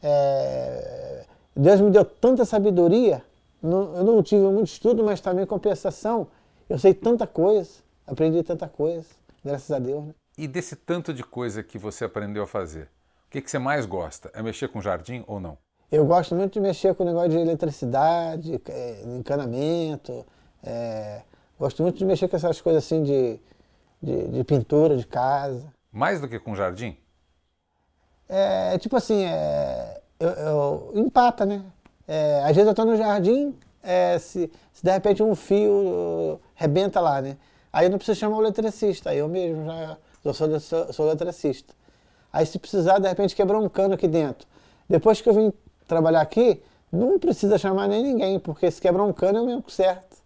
É, 0.00 1.24
Deus 1.56 1.80
me 1.80 1.90
deu 1.90 2.04
tanta 2.04 2.44
sabedoria 2.44 3.24
não, 3.62 3.96
eu 3.96 4.04
não 4.04 4.22
tive 4.22 4.42
muito 4.44 4.68
estudo, 4.68 5.04
mas 5.04 5.20
também 5.20 5.44
compensação. 5.44 6.28
Eu 6.68 6.78
sei 6.78 6.94
tanta 6.94 7.26
coisa, 7.26 7.70
aprendi 8.06 8.42
tanta 8.42 8.68
coisa, 8.68 9.06
graças 9.44 9.70
a 9.70 9.78
Deus. 9.78 10.04
Né? 10.04 10.14
E 10.36 10.46
desse 10.46 10.76
tanto 10.76 11.12
de 11.12 11.24
coisa 11.24 11.62
que 11.62 11.78
você 11.78 12.04
aprendeu 12.04 12.44
a 12.44 12.46
fazer, 12.46 12.84
o 13.26 13.30
que, 13.30 13.42
que 13.42 13.50
você 13.50 13.58
mais 13.58 13.84
gosta? 13.84 14.30
É 14.32 14.42
mexer 14.42 14.68
com 14.68 14.80
jardim 14.80 15.24
ou 15.26 15.40
não? 15.40 15.58
Eu 15.90 16.04
gosto 16.06 16.34
muito 16.34 16.52
de 16.52 16.60
mexer 16.60 16.94
com 16.94 17.02
o 17.02 17.06
negócio 17.06 17.30
de 17.30 17.38
eletricidade, 17.38 18.60
é, 18.68 19.02
encanamento. 19.06 20.24
É, 20.62 21.22
gosto 21.58 21.82
muito 21.82 21.98
de 21.98 22.04
mexer 22.04 22.28
com 22.28 22.36
essas 22.36 22.60
coisas 22.60 22.84
assim 22.84 23.02
de, 23.02 23.40
de, 24.00 24.28
de, 24.28 24.44
pintura 24.44 24.96
de 24.96 25.06
casa. 25.06 25.72
Mais 25.90 26.20
do 26.20 26.28
que 26.28 26.38
com 26.38 26.54
jardim? 26.54 26.96
É 28.28 28.76
tipo 28.78 28.96
assim, 28.96 29.24
é, 29.24 30.00
eu, 30.20 30.28
eu, 30.28 30.92
empata, 30.94 31.46
né? 31.46 31.62
É, 32.06 32.40
às 32.40 32.54
vezes 32.54 32.66
eu 32.66 32.70
estou 32.70 32.84
no 32.84 32.96
jardim, 32.96 33.54
é, 33.82 34.18
se, 34.18 34.50
se, 34.72 34.84
de 34.84 34.90
repente 34.90 35.22
um 35.22 35.34
fio 35.34 36.40
rebenta 36.54 37.00
lá, 37.00 37.22
né? 37.22 37.36
Aí 37.72 37.86
eu 37.86 37.90
não 37.90 37.98
preciso 37.98 38.18
chamar 38.18 38.38
o 38.38 38.42
eletricista, 38.42 39.10
aí 39.10 39.18
eu 39.18 39.28
mesmo 39.28 39.64
já 39.64 39.96
eu 40.24 40.34
sou, 40.34 40.60
sou, 40.60 40.92
sou 40.92 41.06
eletricista. 41.06 41.74
Aí 42.32 42.44
se 42.44 42.58
precisar, 42.58 42.98
de 42.98 43.08
repente, 43.08 43.34
quebrar 43.34 43.58
um 43.58 43.68
cano 43.68 43.94
aqui 43.94 44.06
dentro. 44.06 44.46
Depois 44.88 45.20
que 45.20 45.28
eu 45.28 45.34
vim 45.34 45.52
trabalhar 45.86 46.20
aqui, 46.20 46.62
não 46.92 47.18
precisa 47.18 47.56
chamar 47.58 47.88
nem 47.88 48.02
ninguém, 48.02 48.38
porque 48.38 48.70
se 48.70 48.80
quebrar 48.80 49.04
um 49.04 49.12
cano 49.12 49.38
eu 49.38 49.46
mesmo 49.46 49.70
certo. 49.70 50.16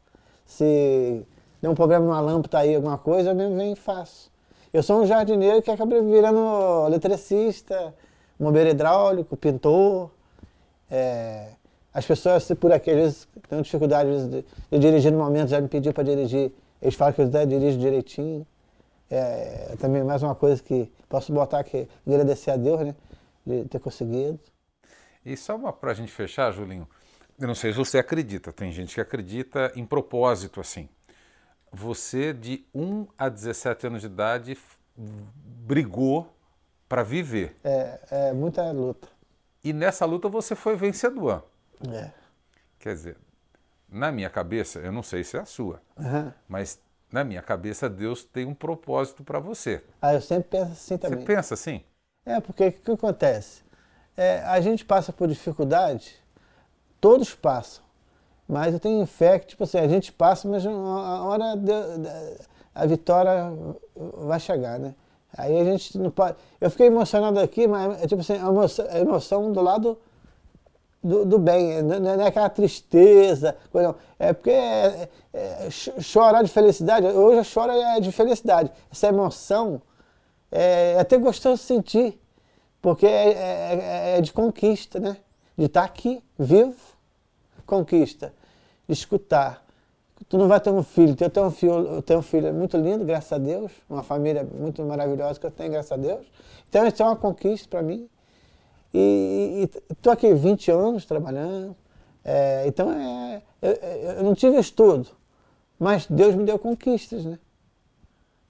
Se 0.45 1.25
der 1.61 1.69
um 1.69 1.75
problema 1.75 2.05
numa 2.05 2.21
lâmpada 2.21 2.59
aí, 2.59 2.75
alguma 2.75 2.99
coisa, 2.99 3.31
eu 3.31 3.35
mesmo 3.35 3.57
venho 3.57 3.73
e 3.73 3.77
faço. 3.77 4.32
Eu 4.73 4.83
sou 4.83 5.03
um 5.03 5.07
jardineiro 5.07 5.61
que 5.61 5.71
acaba 5.71 6.01
virando 6.01 6.87
eletricista, 6.87 7.95
bombeiro 8.41 8.71
hidráulico, 8.71 9.37
pintor. 9.37 10.11
É, 10.91 11.51
as 11.93 12.07
pessoas, 12.07 12.45
se 12.45 12.55
por 12.55 12.73
aqui, 12.73 12.91
às 12.91 12.97
vezes, 12.97 13.29
têm 13.51 13.61
dificuldade 13.61 14.09
de, 14.71 14.79
dirigir 14.79 15.13
no 15.13 15.19
momento, 15.19 15.49
já 15.49 15.61
me 15.61 15.69
pediu 15.69 15.93
para 15.93 16.05
dirigir. 16.05 16.53
Eles 16.81 16.95
falam 16.95 17.13
que 17.13 17.21
eu 17.21 17.27
até 17.27 17.45
dirijo 17.45 17.79
direitinho. 17.79 18.47
É, 19.11 19.77
também 19.79 20.03
mais 20.03 20.23
uma 20.23 20.35
coisa 20.35 20.63
que 20.63 20.91
posso 21.07 21.35
botar 21.35 21.59
aqui, 21.59 21.87
agradecer 22.07 22.53
a 22.53 22.57
Deus, 22.57 22.81
né? 22.81 22.95
De 23.45 23.65
ter 23.67 23.79
conseguido. 23.79 24.41
E 25.23 25.37
só 25.37 25.59
para 25.71 25.91
a 25.91 25.95
gente 25.95 26.11
fechar, 26.11 26.51
Julinho, 26.51 26.89
eu 27.39 27.47
não 27.47 27.55
sei 27.55 27.73
se 27.73 27.79
você 27.79 27.99
acredita, 27.99 28.51
tem 28.53 28.73
gente 28.73 28.95
que 28.95 29.01
acredita 29.03 29.71
em 29.77 29.85
propósito 29.85 30.61
assim. 30.63 30.89
Você, 31.73 32.33
de 32.35 32.67
1 32.75 33.07
a 33.17 33.29
17 33.29 33.87
anos 33.87 34.01
de 34.03 34.07
idade, 34.07 34.59
brigou 34.97 36.31
para 36.89 37.03
viver. 37.03 37.57
É, 37.65 37.99
é 38.11 38.33
muita 38.33 38.71
luta. 38.71 39.09
E 39.65 39.73
nessa 39.73 40.05
luta 40.05 40.29
você 40.29 40.55
foi 40.55 40.77
vencedor. 40.77 41.45
É. 41.91 42.11
Quer 42.79 42.95
dizer, 42.95 43.17
na 43.89 44.13
minha 44.13 44.29
cabeça, 44.29 44.81
eu 44.81 44.93
não 44.93 45.03
sei 45.03 45.25
se 45.25 45.37
é 45.37 45.41
a 45.41 45.47
sua, 45.47 45.81
Uhum. 45.97 46.33
mas 46.49 46.79
na 47.11 47.25
minha 47.25 47.41
cabeça 47.43 47.89
Deus 47.89 48.25
tem 48.25 48.45
um 48.45 48.55
propósito 48.55 49.25
para 49.25 49.39
você. 49.39 49.83
Ah, 50.01 50.15
eu 50.15 50.21
sempre 50.21 50.51
penso 50.51 50.73
assim 50.73 50.99
também. 50.99 51.21
Você 51.21 51.25
pensa 51.27 51.55
assim? 51.55 51.83
É, 52.25 52.41
porque 52.41 52.67
o 52.69 52.73
que, 52.73 52.91
acontece? 52.91 53.63
É, 54.17 54.41
a 54.43 54.61
gente 54.61 54.85
passa 54.85 55.13
por 55.13 55.29
dificuldade, 55.29 56.17
todos 57.01 57.35
passam. 57.35 57.83
Mas 58.49 58.75
eu 58.75 58.81
tenho 58.81 59.07
fé 59.07 59.39
que, 59.39 59.47
tipo 59.47 59.65
assim, 59.65 59.79
a 59.79 59.89
gente 59.89 60.13
passa, 60.13 60.49
mas 60.49 60.67
a 60.67 60.71
hora 61.25 61.55
a 62.75 62.87
vitória 62.87 63.53
vai 63.97 64.41
chegar, 64.41 64.79
né? 64.79 64.95
Aí 65.37 65.59
a 65.59 65.65
gente 65.65 65.97
não 65.99 66.11
pode. 66.11 66.37
Eu 66.61 66.71
fiquei 66.71 66.87
emocionado 66.87 67.41
aqui, 67.41 67.67
mas 67.67 68.03
é 68.03 68.07
tipo 68.07 68.21
assim, 68.21 68.35
a 68.35 68.49
emoção, 68.49 68.87
a 68.89 68.99
emoção 68.99 69.53
do 69.53 69.61
lado 69.63 69.99
do, 71.03 71.25
do 71.25 71.39
bem, 71.39 71.83
não 71.83 72.23
é 72.23 72.27
aquela 72.27 72.49
tristeza, 72.49 73.57
coisa, 73.73 73.97
é 74.19 74.33
porque 74.33 74.51
é, 74.51 75.09
é, 75.33 75.69
chorar 75.71 76.43
de 76.43 76.51
felicidade, 76.51 77.07
hoje 77.07 77.39
eu 77.39 77.45
choro 77.45 77.73
é 77.73 77.99
de 77.99 78.13
felicidade. 78.13 78.71
Essa 78.91 79.09
emoção 79.09 79.83
é, 80.51 80.93
é 80.93 81.01
até 81.01 81.17
gostoso 81.19 81.61
sentir, 81.63 82.21
porque 82.81 83.07
é, 83.07 83.33
é, 83.33 84.19
é 84.19 84.21
de 84.21 84.33
conquista, 84.33 85.01
né? 85.01 85.17
De 85.57 85.65
estar 85.65 85.85
aqui, 85.85 86.23
vivo, 86.39 86.77
conquista, 87.73 88.35
escutar. 88.87 89.65
Tu 90.29 90.37
não 90.37 90.47
vai 90.47 90.61
ter 90.61 90.71
um 90.71 90.83
filho, 90.83 91.17
eu 91.19 91.31
tenho 91.31 91.47
um 91.47 91.51
filho, 91.51 91.73
eu 91.73 92.03
tenho 92.03 92.21
um 92.21 92.23
filho 92.23 92.53
muito 92.53 92.77
lindo, 92.77 93.05
graças 93.05 93.33
a 93.33 93.39
Deus, 93.39 93.73
uma 93.89 94.03
família 94.03 94.45
muito 94.45 94.83
maravilhosa 94.85 95.41
que 95.41 95.47
eu 95.47 95.51
tenho, 95.51 95.73
graças 95.73 95.91
a 95.91 95.97
Deus. 95.97 96.27
Então 96.69 96.87
isso 96.87 97.03
é 97.03 97.07
uma 97.07 97.17
conquista 97.17 97.67
para 97.69 97.83
mim. 97.83 98.09
E 98.93 99.69
estou 99.91 100.13
aqui 100.13 100.33
20 100.35 100.71
anos 100.71 101.07
trabalhando, 101.07 101.75
é, 102.23 102.65
então 102.67 102.93
é, 102.93 103.43
eu, 103.63 103.73
eu, 103.73 104.23
não 104.23 104.35
tive 104.35 104.59
estudo, 104.59 105.09
mas 105.79 106.07
Deus 106.07 106.35
me 106.35 106.45
deu 106.45 106.59
conquistas, 106.59 107.25
né? 107.25 107.39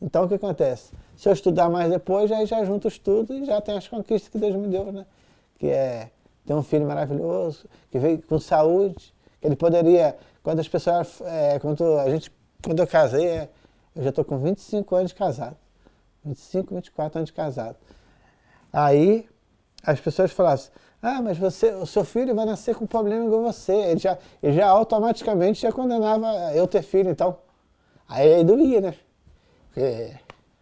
Então 0.01 0.25
o 0.25 0.29
que 0.29 0.35
acontece? 0.35 0.93
Se 1.17 1.29
eu 1.29 1.33
estudar 1.33 1.71
mais 1.71 1.89
depois, 1.89 2.33
aí 2.33 2.45
já 2.45 2.65
junto 2.65 2.87
o 2.87 2.89
estudo 2.89 3.33
e 3.35 3.45
já 3.45 3.61
tem 3.61 3.77
as 3.77 3.87
conquistas 3.87 4.29
que 4.29 4.37
Deus 4.37 4.57
me 4.57 4.67
deu, 4.67 4.91
né? 4.91 5.07
Que 5.61 5.69
é 5.69 6.11
ter 6.45 6.55
um 6.55 6.63
filho 6.63 6.87
maravilhoso, 6.87 7.67
que 7.91 7.99
veio 7.99 8.23
com 8.23 8.39
saúde, 8.39 9.15
que 9.41 9.47
ele 9.47 9.57
poderia, 9.57 10.17
quando 10.43 10.61
as 10.61 10.69
pessoas, 10.69 11.21
é, 11.23 11.59
quando 11.59 11.99
a 11.99 12.11
gente, 12.11 12.31
quando 12.65 12.81
eu 12.81 12.87
casei, 12.87 13.27
é, 13.27 13.49
eu 13.95 14.03
já 14.03 14.11
estou 14.11 14.25
com 14.25 14.39
25 14.39 14.95
anos 14.95 15.11
de 15.11 15.15
casado, 15.15 15.57
25, 16.25 16.75
24 16.75 17.19
anos 17.19 17.29
de 17.29 17.33
casado. 17.33 17.77
Aí 18.73 19.29
as 19.85 20.01
pessoas 20.01 20.33
falassem, 20.33 20.73
ah, 21.03 21.21
mas 21.21 21.37
você, 21.37 21.73
o 21.73 21.85
seu 21.85 22.05
filho 22.05 22.35
vai 22.35 22.47
nascer 22.47 22.77
com 22.77 22.87
problema 22.87 23.25
igual 23.25 23.43
você. 23.43 23.73
Ele 23.73 23.99
já, 23.99 24.17
ele 24.41 24.53
já 24.53 24.69
automaticamente 24.69 25.61
já 25.61 25.73
condenava 25.73 26.55
eu 26.55 26.67
ter 26.69 26.83
filho, 26.83 27.11
então. 27.11 27.39
Aí, 28.09 28.35
aí 28.35 28.45
doía, 28.45 28.81
né? 28.81 28.95
Porque 29.67 30.15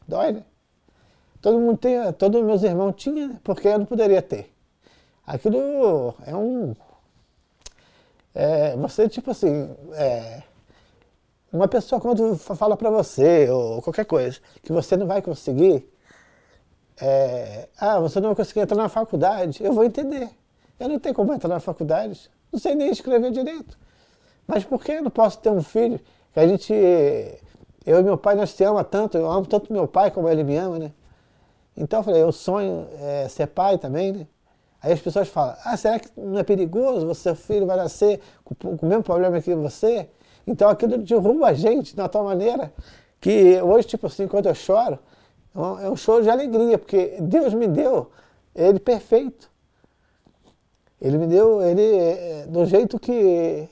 dói, 0.08 0.32
né? 0.32 0.44
Todo 1.42 1.58
mundo 1.58 1.76
tem, 1.76 2.12
todos 2.14 2.42
meus 2.42 2.62
irmãos 2.62 2.94
tinham, 2.96 3.28
né? 3.28 3.40
porque 3.44 3.68
eu 3.68 3.78
não 3.78 3.86
poderia 3.86 4.22
ter. 4.22 4.50
Aquilo 5.30 6.12
é 6.26 6.34
um. 6.34 6.74
É, 8.34 8.74
você, 8.76 9.08
tipo 9.08 9.30
assim, 9.30 9.70
é, 9.92 10.42
uma 11.52 11.68
pessoa 11.68 12.00
quando 12.00 12.36
fala 12.36 12.76
para 12.76 12.90
você, 12.90 13.48
ou 13.48 13.80
qualquer 13.80 14.06
coisa, 14.06 14.40
que 14.60 14.72
você 14.72 14.96
não 14.96 15.06
vai 15.06 15.22
conseguir, 15.22 15.88
é, 17.00 17.68
ah, 17.78 18.00
você 18.00 18.18
não 18.18 18.30
vai 18.30 18.36
conseguir 18.36 18.58
entrar 18.58 18.76
na 18.76 18.88
faculdade, 18.88 19.62
eu 19.62 19.72
vou 19.72 19.84
entender. 19.84 20.28
Eu 20.80 20.88
não 20.88 20.98
tenho 20.98 21.14
como 21.14 21.32
entrar 21.32 21.48
na 21.48 21.60
faculdade, 21.60 22.28
não 22.50 22.58
sei 22.58 22.74
nem 22.74 22.90
escrever 22.90 23.30
direito. 23.30 23.78
Mas 24.48 24.64
por 24.64 24.82
que 24.82 24.90
eu 24.90 25.02
não 25.04 25.12
posso 25.12 25.38
ter 25.38 25.50
um 25.50 25.62
filho 25.62 26.00
que 26.34 26.40
a 26.40 26.48
gente, 26.48 26.74
eu 27.86 28.00
e 28.00 28.02
meu 28.02 28.18
pai, 28.18 28.34
nós 28.34 28.52
te 28.52 28.64
ama 28.64 28.82
tanto, 28.82 29.16
eu 29.16 29.30
amo 29.30 29.46
tanto 29.46 29.72
meu 29.72 29.86
pai 29.86 30.10
como 30.10 30.28
ele 30.28 30.42
me 30.42 30.56
ama, 30.56 30.76
né? 30.76 30.92
Então 31.76 32.00
eu 32.00 32.04
falei, 32.04 32.20
eu 32.20 32.32
sonho 32.32 32.88
é, 32.98 33.28
ser 33.28 33.46
pai 33.46 33.78
também, 33.78 34.12
né? 34.12 34.26
Aí 34.82 34.92
as 34.92 35.00
pessoas 35.00 35.28
falam, 35.28 35.56
ah, 35.64 35.76
será 35.76 35.98
que 35.98 36.08
não 36.16 36.38
é 36.38 36.42
perigoso? 36.42 37.06
Você, 37.06 37.22
seu 37.22 37.34
filho 37.34 37.66
vai 37.66 37.76
nascer 37.76 38.20
com, 38.44 38.54
o 38.80 38.86
mesmo 38.86 39.02
problema 39.02 39.40
que 39.40 39.54
você? 39.54 40.08
Então 40.46 40.68
aquilo 40.68 40.96
derruba 40.98 41.48
a 41.48 41.54
gente 41.54 41.94
de 41.94 42.00
uma 42.00 42.08
tal 42.08 42.24
maneira 42.24 42.72
que 43.20 43.60
hoje, 43.60 43.88
tipo 43.88 44.06
assim, 44.06 44.26
quando 44.26 44.46
eu 44.46 44.54
choro, 44.54 44.98
é 45.82 45.90
um 45.90 45.96
choro 45.96 46.22
de 46.22 46.30
alegria, 46.30 46.78
porque 46.78 47.16
Deus 47.20 47.52
me 47.52 47.68
deu 47.68 48.10
ele 48.54 48.78
perfeito. 48.80 49.50
Ele 51.00 51.18
me 51.18 51.26
deu 51.26 51.62
ele 51.62 51.82
é, 51.82 52.46
do 52.46 52.64
jeito 52.64 52.98
que, 52.98 53.68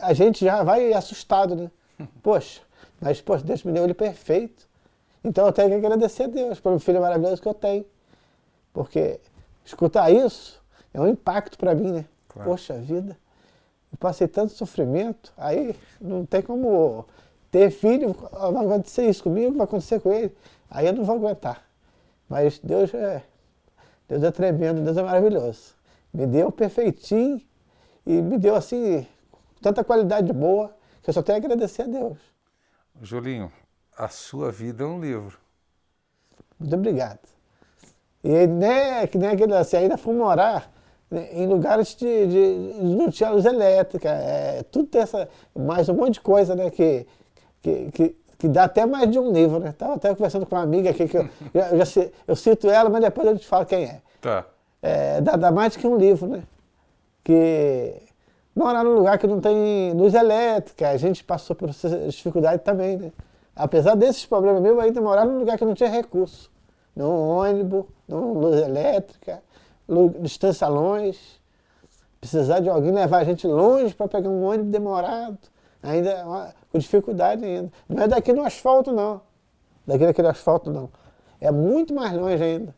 a, 0.00 0.12
gente 0.12 0.44
já 0.44 0.62
vai 0.62 0.92
assustado, 0.92 1.54
né? 1.54 1.70
Poxa, 2.22 2.60
mas 3.00 3.20
poxa, 3.20 3.44
Deus 3.44 3.62
me 3.62 3.72
deu 3.72 3.84
ele 3.84 3.94
perfeito. 3.94 4.68
Então 5.22 5.46
eu 5.46 5.52
tenho 5.52 5.68
que 5.68 5.74
agradecer 5.74 6.24
a 6.24 6.26
Deus 6.26 6.60
pelo 6.60 6.78
filho 6.78 7.00
maravilhoso 7.00 7.40
que 7.40 7.48
eu 7.48 7.54
tenho. 7.54 7.84
Porque 8.72 9.20
escutar 9.64 10.10
isso 10.10 10.62
é 10.92 11.00
um 11.00 11.08
impacto 11.08 11.58
para 11.58 11.74
mim, 11.74 11.92
né? 11.92 12.04
Claro. 12.28 12.50
Poxa 12.50 12.74
vida, 12.74 13.16
eu 13.92 13.98
passei 13.98 14.26
tanto 14.26 14.52
sofrimento, 14.52 15.32
aí 15.36 15.74
não 16.00 16.26
tem 16.26 16.42
como 16.42 17.06
ter 17.50 17.70
filho, 17.70 18.12
vai 18.12 18.66
acontecer 18.66 19.08
isso 19.08 19.22
comigo, 19.22 19.56
vai 19.56 19.64
acontecer 19.64 20.00
com 20.00 20.12
ele. 20.12 20.34
Aí 20.68 20.86
eu 20.86 20.92
não 20.92 21.04
vou 21.04 21.16
aguentar. 21.16 21.64
Mas 22.28 22.58
Deus 22.58 22.92
é, 22.92 23.22
Deus 24.08 24.22
é 24.22 24.30
tremendo, 24.30 24.82
Deus 24.82 24.96
é 24.96 25.02
maravilhoso. 25.02 25.74
Me 26.12 26.26
deu 26.26 26.50
perfeitinho 26.50 27.40
e 28.06 28.20
me 28.20 28.38
deu 28.38 28.54
assim 28.54 29.06
tanta 29.60 29.84
qualidade 29.84 30.32
boa 30.32 30.76
que 31.02 31.10
eu 31.10 31.14
só 31.14 31.22
tenho 31.22 31.38
a 31.38 31.40
agradecer 31.40 31.82
a 31.82 31.86
Deus. 31.86 32.18
Julinho, 33.00 33.52
a 33.96 34.08
sua 34.08 34.50
vida 34.50 34.84
é 34.84 34.86
um 34.86 35.00
livro. 35.00 35.38
Muito 36.58 36.74
obrigado. 36.74 37.33
E 38.24 38.46
nem, 38.46 39.06
que 39.06 39.18
nem 39.18 39.28
aquele 39.28 39.54
assim, 39.54 39.76
ainda 39.76 39.96
fui 39.98 40.14
morar 40.14 40.72
em 41.12 41.46
lugares 41.46 41.94
de, 41.94 42.26
de, 42.26 42.56
não 42.82 43.10
tinha 43.10 43.30
luz 43.30 43.44
elétrica, 43.44 44.08
é, 44.08 44.64
tudo 44.64 44.86
tem 44.86 45.02
essa, 45.02 45.28
mais 45.54 45.88
um 45.88 45.94
monte 45.94 46.14
de 46.14 46.20
coisa, 46.22 46.56
né, 46.56 46.70
que, 46.70 47.06
que, 47.62 47.90
que 47.92 48.16
que 48.44 48.48
dá 48.48 48.64
até 48.64 48.84
mais 48.84 49.10
de 49.10 49.18
um 49.18 49.32
livro, 49.32 49.58
né? 49.58 49.70
Estava 49.70 49.94
até 49.94 50.14
conversando 50.14 50.44
com 50.44 50.54
uma 50.54 50.62
amiga 50.62 50.90
aqui, 50.90 51.08
que 51.08 51.16
eu, 51.16 51.26
já, 51.54 51.84
já, 51.84 52.06
eu 52.28 52.36
cito 52.36 52.68
ela, 52.68 52.90
mas 52.90 53.00
depois 53.00 53.26
eu 53.26 53.38
te 53.38 53.46
falo 53.46 53.64
quem 53.64 53.84
é. 53.84 54.00
Tá. 54.20 54.44
É, 54.82 55.20
dá, 55.22 55.36
dá 55.36 55.50
mais 55.50 55.76
que 55.76 55.86
um 55.86 55.96
livro, 55.96 56.28
né? 56.28 56.42
Que 57.22 57.94
morar 58.54 58.84
num 58.84 58.94
lugar 58.94 59.18
que 59.18 59.26
não 59.26 59.40
tem 59.40 59.92
luz 59.94 60.12
elétrica, 60.12 60.90
a 60.90 60.96
gente 60.98 61.24
passou 61.24 61.56
por 61.56 61.70
essa 61.70 61.88
dificuldade 62.08 62.62
também, 62.62 62.98
né? 62.98 63.12
Apesar 63.56 63.94
desses 63.94 64.26
problemas 64.26 64.60
meus, 64.60 64.78
ainda 64.78 65.00
morar 65.00 65.24
num 65.24 65.38
lugar 65.38 65.56
que 65.56 65.64
não 65.64 65.74
tinha 65.74 65.88
recurso. 65.88 66.50
Num 66.94 67.28
ônibus, 67.28 67.84
numa 68.06 68.40
luz 68.40 68.62
elétrica, 68.62 69.42
distância 70.20 70.68
longe. 70.68 71.18
Precisar 72.20 72.60
de 72.60 72.68
alguém 72.68 72.92
levar 72.92 73.18
a 73.18 73.24
gente 73.24 73.46
longe 73.46 73.94
para 73.94 74.08
pegar 74.08 74.30
um 74.30 74.44
ônibus 74.44 74.70
demorado. 74.70 75.38
Ainda 75.82 76.54
com 76.72 76.78
dificuldade 76.78 77.44
ainda. 77.44 77.70
Não 77.88 78.02
é 78.02 78.08
daqui 78.08 78.32
no 78.32 78.42
asfalto, 78.42 78.90
não. 78.90 79.20
Daqui 79.86 80.06
naquele 80.06 80.28
asfalto, 80.28 80.70
não. 80.70 80.88
É 81.40 81.50
muito 81.50 81.92
mais 81.92 82.12
longe 82.14 82.42
ainda. 82.42 82.74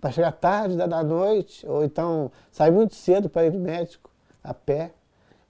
Para 0.00 0.10
chegar 0.10 0.32
tarde 0.32 0.76
da 0.76 1.02
noite, 1.02 1.66
ou 1.66 1.82
então 1.84 2.30
sair 2.50 2.70
muito 2.70 2.94
cedo 2.94 3.30
para 3.30 3.46
ir 3.46 3.52
no 3.52 3.60
médico, 3.60 4.10
a 4.42 4.52
pé. 4.52 4.92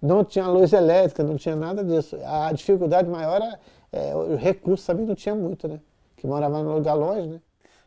Não 0.00 0.24
tinha 0.24 0.46
luz 0.46 0.72
elétrica, 0.72 1.24
não 1.24 1.36
tinha 1.36 1.56
nada 1.56 1.82
disso. 1.82 2.16
A 2.24 2.52
dificuldade 2.52 3.08
maior 3.08 3.36
era 3.36 3.58
é, 3.92 4.14
o 4.14 4.36
recurso 4.36 4.86
também 4.86 5.04
não 5.04 5.14
tinha 5.14 5.34
muito, 5.34 5.68
né? 5.68 5.80
Que 6.16 6.26
morava 6.26 6.62
num 6.62 6.74
lugar 6.74 6.94
longe, 6.94 7.26
né? 7.28 7.40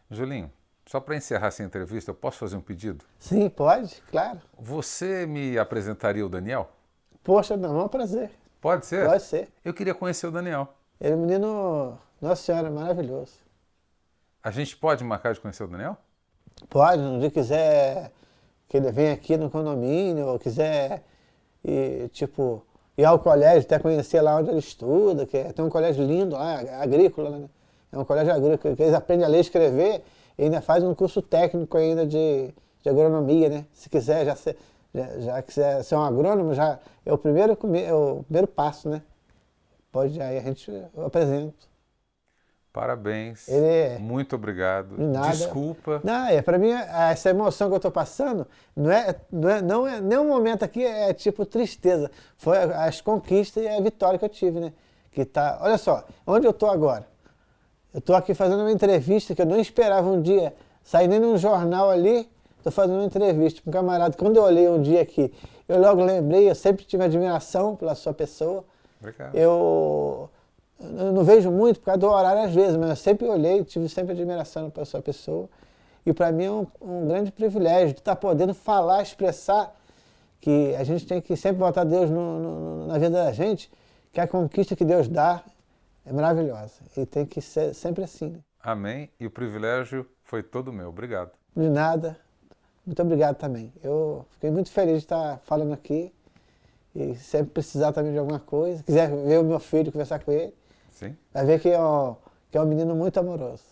Julinho, 0.10 0.52
Só 0.86 1.00
para 1.00 1.16
encerrar 1.16 1.48
essa 1.48 1.64
entrevista, 1.64 2.12
eu 2.12 2.16
posso 2.16 2.38
fazer 2.38 2.56
um 2.56 2.62
pedido? 2.62 3.04
Sim, 3.18 3.50
pode, 3.50 4.04
claro. 4.12 4.40
Você 4.58 5.26
me 5.26 5.58
apresentaria 5.58 6.24
o 6.24 6.30
Daniel? 6.30 6.70
Poxa, 7.24 7.58
não, 7.58 7.80
é 7.80 7.84
um 7.84 7.88
prazer. 7.88 8.30
Pode 8.62 8.86
ser? 8.86 9.08
Pode 9.08 9.24
ser. 9.24 9.50
Eu 9.64 9.74
queria 9.74 9.96
conhecer 9.96 10.28
o 10.28 10.32
Daniel. 10.32 10.68
Ele 11.02 11.14
é 11.14 11.16
um 11.16 11.20
menino, 11.22 11.98
nossa 12.22 12.42
senhora, 12.44 12.70
maravilhoso. 12.70 13.34
A 14.44 14.52
gente 14.52 14.78
pode 14.78 15.04
marcar 15.04 15.34
de 15.34 15.40
conhecer 15.40 15.64
o 15.64 15.68
Daniel? 15.68 15.98
Pode, 16.70 17.02
um 17.02 17.20
dia 17.20 17.32
quiser 17.32 18.12
que 18.70 18.78
ele 18.78 18.92
venha 18.92 19.14
aqui 19.14 19.38
no 19.38 19.50
condomínio, 19.50 20.28
ou 20.28 20.38
quiser 20.38 21.04
ir, 21.64 22.10
tipo, 22.10 22.64
ir 22.96 23.06
ao 23.06 23.18
colégio, 23.18 23.62
até 23.62 23.80
conhecer 23.80 24.22
lá 24.22 24.38
onde 24.38 24.52
ele 24.52 24.60
estuda, 24.60 25.26
que 25.26 25.36
é, 25.36 25.52
tem 25.52 25.66
um 25.66 25.70
colégio 25.70 26.06
lindo 26.06 26.36
lá, 26.36 26.60
agrícola, 26.80 27.32
né? 27.32 27.50
É 27.96 27.98
um 27.98 28.04
colégio 28.04 28.34
agrícola, 28.34 28.76
que 28.76 28.84
eles 28.84 28.94
aprendem 28.94 29.26
a 29.26 29.30
ler 29.30 29.38
e 29.38 29.42
escrever 29.42 30.04
e 30.38 30.44
ainda 30.44 30.62
faz 30.62 30.84
um 30.84 30.94
curso 30.94 31.22
técnico 31.22 31.78
ainda 31.78 32.06
de, 32.06 32.54
de 32.82 32.90
agronomia, 32.90 33.48
né? 33.48 33.66
Se 33.72 33.90
quiser, 33.90 34.26
já, 34.26 34.36
ser, 34.36 34.58
já, 34.94 35.20
já 35.20 35.42
quiser 35.42 35.82
ser 35.82 35.96
um 35.96 36.02
agrônomo, 36.02 36.54
já 36.54 36.78
é 37.06 37.14
o 37.14 37.18
primeiro, 37.18 37.54
é 37.54 37.94
o 37.94 38.24
primeiro 38.24 38.48
passo, 38.48 38.90
né? 38.90 39.02
Pode, 39.94 40.22
aí 40.22 40.38
a 40.38 40.42
gente 40.42 40.70
eu 40.70 41.06
apresento. 41.06 41.70
Parabéns. 42.74 43.48
Ele 43.48 43.66
é... 43.66 43.98
Muito 43.98 44.36
obrigado. 44.36 44.98
Nada. 44.98 45.30
Desculpa. 45.30 46.02
Não, 46.04 46.26
é, 46.26 46.42
para 46.42 46.58
mim, 46.58 46.72
essa 46.72 47.30
emoção 47.30 47.70
que 47.70 47.76
eu 47.76 47.78
estou 47.78 47.92
passando, 47.92 48.46
não 48.76 48.92
é, 48.92 49.16
não 49.32 49.50
é, 49.50 49.62
não 49.62 49.88
é, 49.88 50.02
nenhum 50.02 50.28
momento 50.28 50.64
aqui 50.64 50.84
é 50.84 51.14
tipo 51.14 51.46
tristeza. 51.46 52.12
Foi 52.36 52.58
as 52.58 53.00
conquistas 53.00 53.64
e 53.64 53.70
a 53.70 53.80
vitória 53.80 54.20
que 54.20 54.26
eu 54.26 54.30
tive, 54.30 54.60
né? 54.60 54.74
Que 55.10 55.24
tá, 55.24 55.60
olha 55.62 55.78
só, 55.78 56.04
onde 56.28 56.46
eu 56.46 56.52
estou 56.52 56.70
agora? 56.70 57.08
Eu 57.96 58.00
estou 58.00 58.14
aqui 58.14 58.34
fazendo 58.34 58.60
uma 58.60 58.72
entrevista 58.74 59.34
que 59.34 59.42
eu 59.42 59.46
não 59.46 59.58
esperava 59.58 60.06
um 60.10 60.22
dia 60.22 60.54
sair 60.84 61.08
nem 61.08 61.18
num 61.18 61.38
jornal 61.38 61.90
ali. 61.90 62.30
Estou 62.58 62.70
fazendo 62.70 62.98
uma 62.98 63.06
entrevista 63.06 63.62
com 63.62 63.70
um 63.70 63.74
camarada. 63.74 64.18
Quando 64.18 64.36
eu 64.36 64.44
olhei 64.44 64.68
um 64.68 64.82
dia 64.82 65.02
aqui, 65.02 65.34
eu 65.66 65.80
logo 65.80 66.04
lembrei, 66.04 66.50
eu 66.50 66.56
sempre 66.56 66.84
tive 66.84 67.02
admiração 67.02 67.74
pela 67.74 67.96
sua 67.96 68.14
pessoa. 68.14 68.66
Obrigado. 69.00 69.34
Eu 69.34 70.30
eu 70.78 71.14
não 71.14 71.24
vejo 71.24 71.50
muito 71.50 71.80
por 71.80 71.86
causa 71.86 72.00
do 72.02 72.08
horário 72.10 72.44
às 72.44 72.54
vezes, 72.54 72.76
mas 72.76 72.90
eu 72.90 72.96
sempre 72.98 73.30
olhei, 73.30 73.64
tive 73.64 73.88
sempre 73.88 74.12
admiração 74.12 74.70
pela 74.70 74.86
sua 74.86 75.02
pessoa. 75.02 75.48
E 76.06 76.12
para 76.12 76.34
mim 76.34 76.44
é 76.44 76.52
um, 76.52 76.68
um, 76.82 77.08
grande 77.08 77.32
privilégio 77.32 77.94
de 77.94 78.02
estar 78.02 78.14
tá 78.14 78.20
podendo 78.20 78.54
falar, 78.54 79.04
expressar 79.04 79.74
que 80.42 80.76
a 80.76 80.84
gente 80.84 81.08
tem 81.08 81.22
que 81.22 81.38
sempre 81.38 81.60
botar 81.60 81.86
Deus 81.86 82.10
no, 82.10 82.40
no, 82.40 82.88
na 82.88 82.98
vida 82.98 83.24
da 83.24 83.32
gente, 83.32 83.72
que 84.12 84.20
a 84.20 84.28
conquista 84.28 84.76
que 84.76 84.84
Deus 84.84 85.08
dá 85.08 85.42
é 86.06 86.14
maravilhosa. 86.14 86.82
E 86.96 87.06
tem 87.06 87.26
que 87.26 87.42
ser 87.42 87.74
sempre 87.74 88.04
assim. 88.04 88.30
Né? 88.30 88.40
Amém. 88.62 89.10
E 89.20 89.26
o 89.26 89.32
privilégio 89.32 90.08
foi 90.24 90.44
todo 90.44 90.72
meu. 90.72 90.90
Obrigado. 90.90 91.32
De 91.56 91.70
nada. 91.70 92.18
Muito 92.86 93.02
obrigado 93.02 93.36
também. 93.38 93.74
Eu 93.84 94.26
fiquei 94.32 94.52
muito 94.52 94.72
feliz 94.72 95.00
de 95.00 95.06
estar 95.06 95.40
falando 95.44 95.74
aqui. 95.74 96.14
E 96.96 97.16
sempre 97.16 97.52
precisar 97.52 97.92
também 97.92 98.14
de 98.14 98.18
alguma 98.18 98.40
coisa, 98.40 98.82
quiser 98.82 99.10
ver 99.10 99.40
o 99.40 99.44
meu 99.44 99.60
filho, 99.60 99.92
conversar 99.92 100.24
com 100.24 100.32
ele, 100.32 100.54
Sim. 100.96 101.16
Vai 101.34 101.46
ver 101.46 101.60
que 101.60 101.70
é, 101.70 101.80
um, 101.80 102.16
que 102.50 102.58
é 102.58 102.62
um 102.62 102.66
menino 102.66 102.96
muito 102.96 103.20
amoroso. 103.20 103.64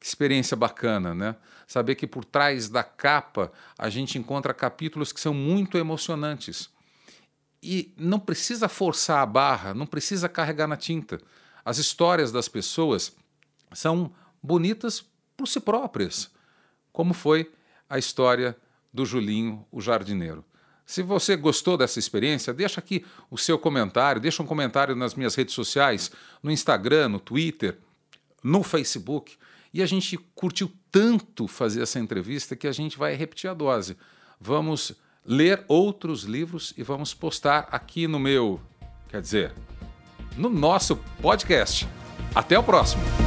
Que 0.00 0.06
experiência 0.06 0.56
bacana, 0.56 1.14
né? 1.14 1.36
Saber 1.66 1.94
que 1.94 2.06
por 2.06 2.24
trás 2.24 2.68
da 2.70 2.82
capa 2.82 3.52
a 3.78 3.90
gente 3.90 4.18
encontra 4.18 4.54
capítulos 4.54 5.12
que 5.12 5.20
são 5.20 5.34
muito 5.34 5.76
emocionantes. 5.76 6.70
E 7.64 7.94
não 7.96 8.20
precisa 8.20 8.68
forçar 8.68 9.22
a 9.22 9.26
barra, 9.26 9.72
não 9.72 9.86
precisa 9.86 10.28
carregar 10.28 10.68
na 10.68 10.76
tinta. 10.76 11.18
As 11.64 11.78
histórias 11.78 12.30
das 12.30 12.46
pessoas 12.46 13.16
são 13.72 14.12
bonitas 14.42 15.02
por 15.34 15.48
si 15.48 15.58
próprias, 15.58 16.30
como 16.92 17.14
foi 17.14 17.50
a 17.88 17.98
história 17.98 18.54
do 18.92 19.06
Julinho, 19.06 19.66
o 19.72 19.80
jardineiro. 19.80 20.44
Se 20.84 21.02
você 21.02 21.34
gostou 21.36 21.78
dessa 21.78 21.98
experiência, 21.98 22.52
deixa 22.52 22.80
aqui 22.80 23.04
o 23.30 23.38
seu 23.38 23.58
comentário, 23.58 24.20
deixa 24.20 24.42
um 24.42 24.46
comentário 24.46 24.94
nas 24.94 25.14
minhas 25.14 25.34
redes 25.34 25.54
sociais, 25.54 26.10
no 26.42 26.50
Instagram, 26.50 27.08
no 27.08 27.18
Twitter, 27.18 27.78
no 28.42 28.62
Facebook. 28.62 29.38
E 29.72 29.82
a 29.82 29.86
gente 29.86 30.18
curtiu 30.34 30.70
tanto 30.92 31.48
fazer 31.48 31.82
essa 31.82 31.98
entrevista 31.98 32.54
que 32.54 32.66
a 32.66 32.72
gente 32.72 32.98
vai 32.98 33.14
repetir 33.14 33.48
a 33.48 33.54
dose. 33.54 33.96
Vamos 34.38 34.94
ler 35.24 35.64
outros 35.68 36.24
livros 36.24 36.74
e 36.76 36.82
vamos 36.82 37.14
postar 37.14 37.68
aqui 37.70 38.06
no 38.06 38.18
meu, 38.18 38.60
quer 39.08 39.20
dizer, 39.20 39.52
no 40.36 40.48
nosso 40.48 40.96
podcast. 41.20 41.88
Até 42.34 42.58
o 42.58 42.62
próximo! 42.62 43.23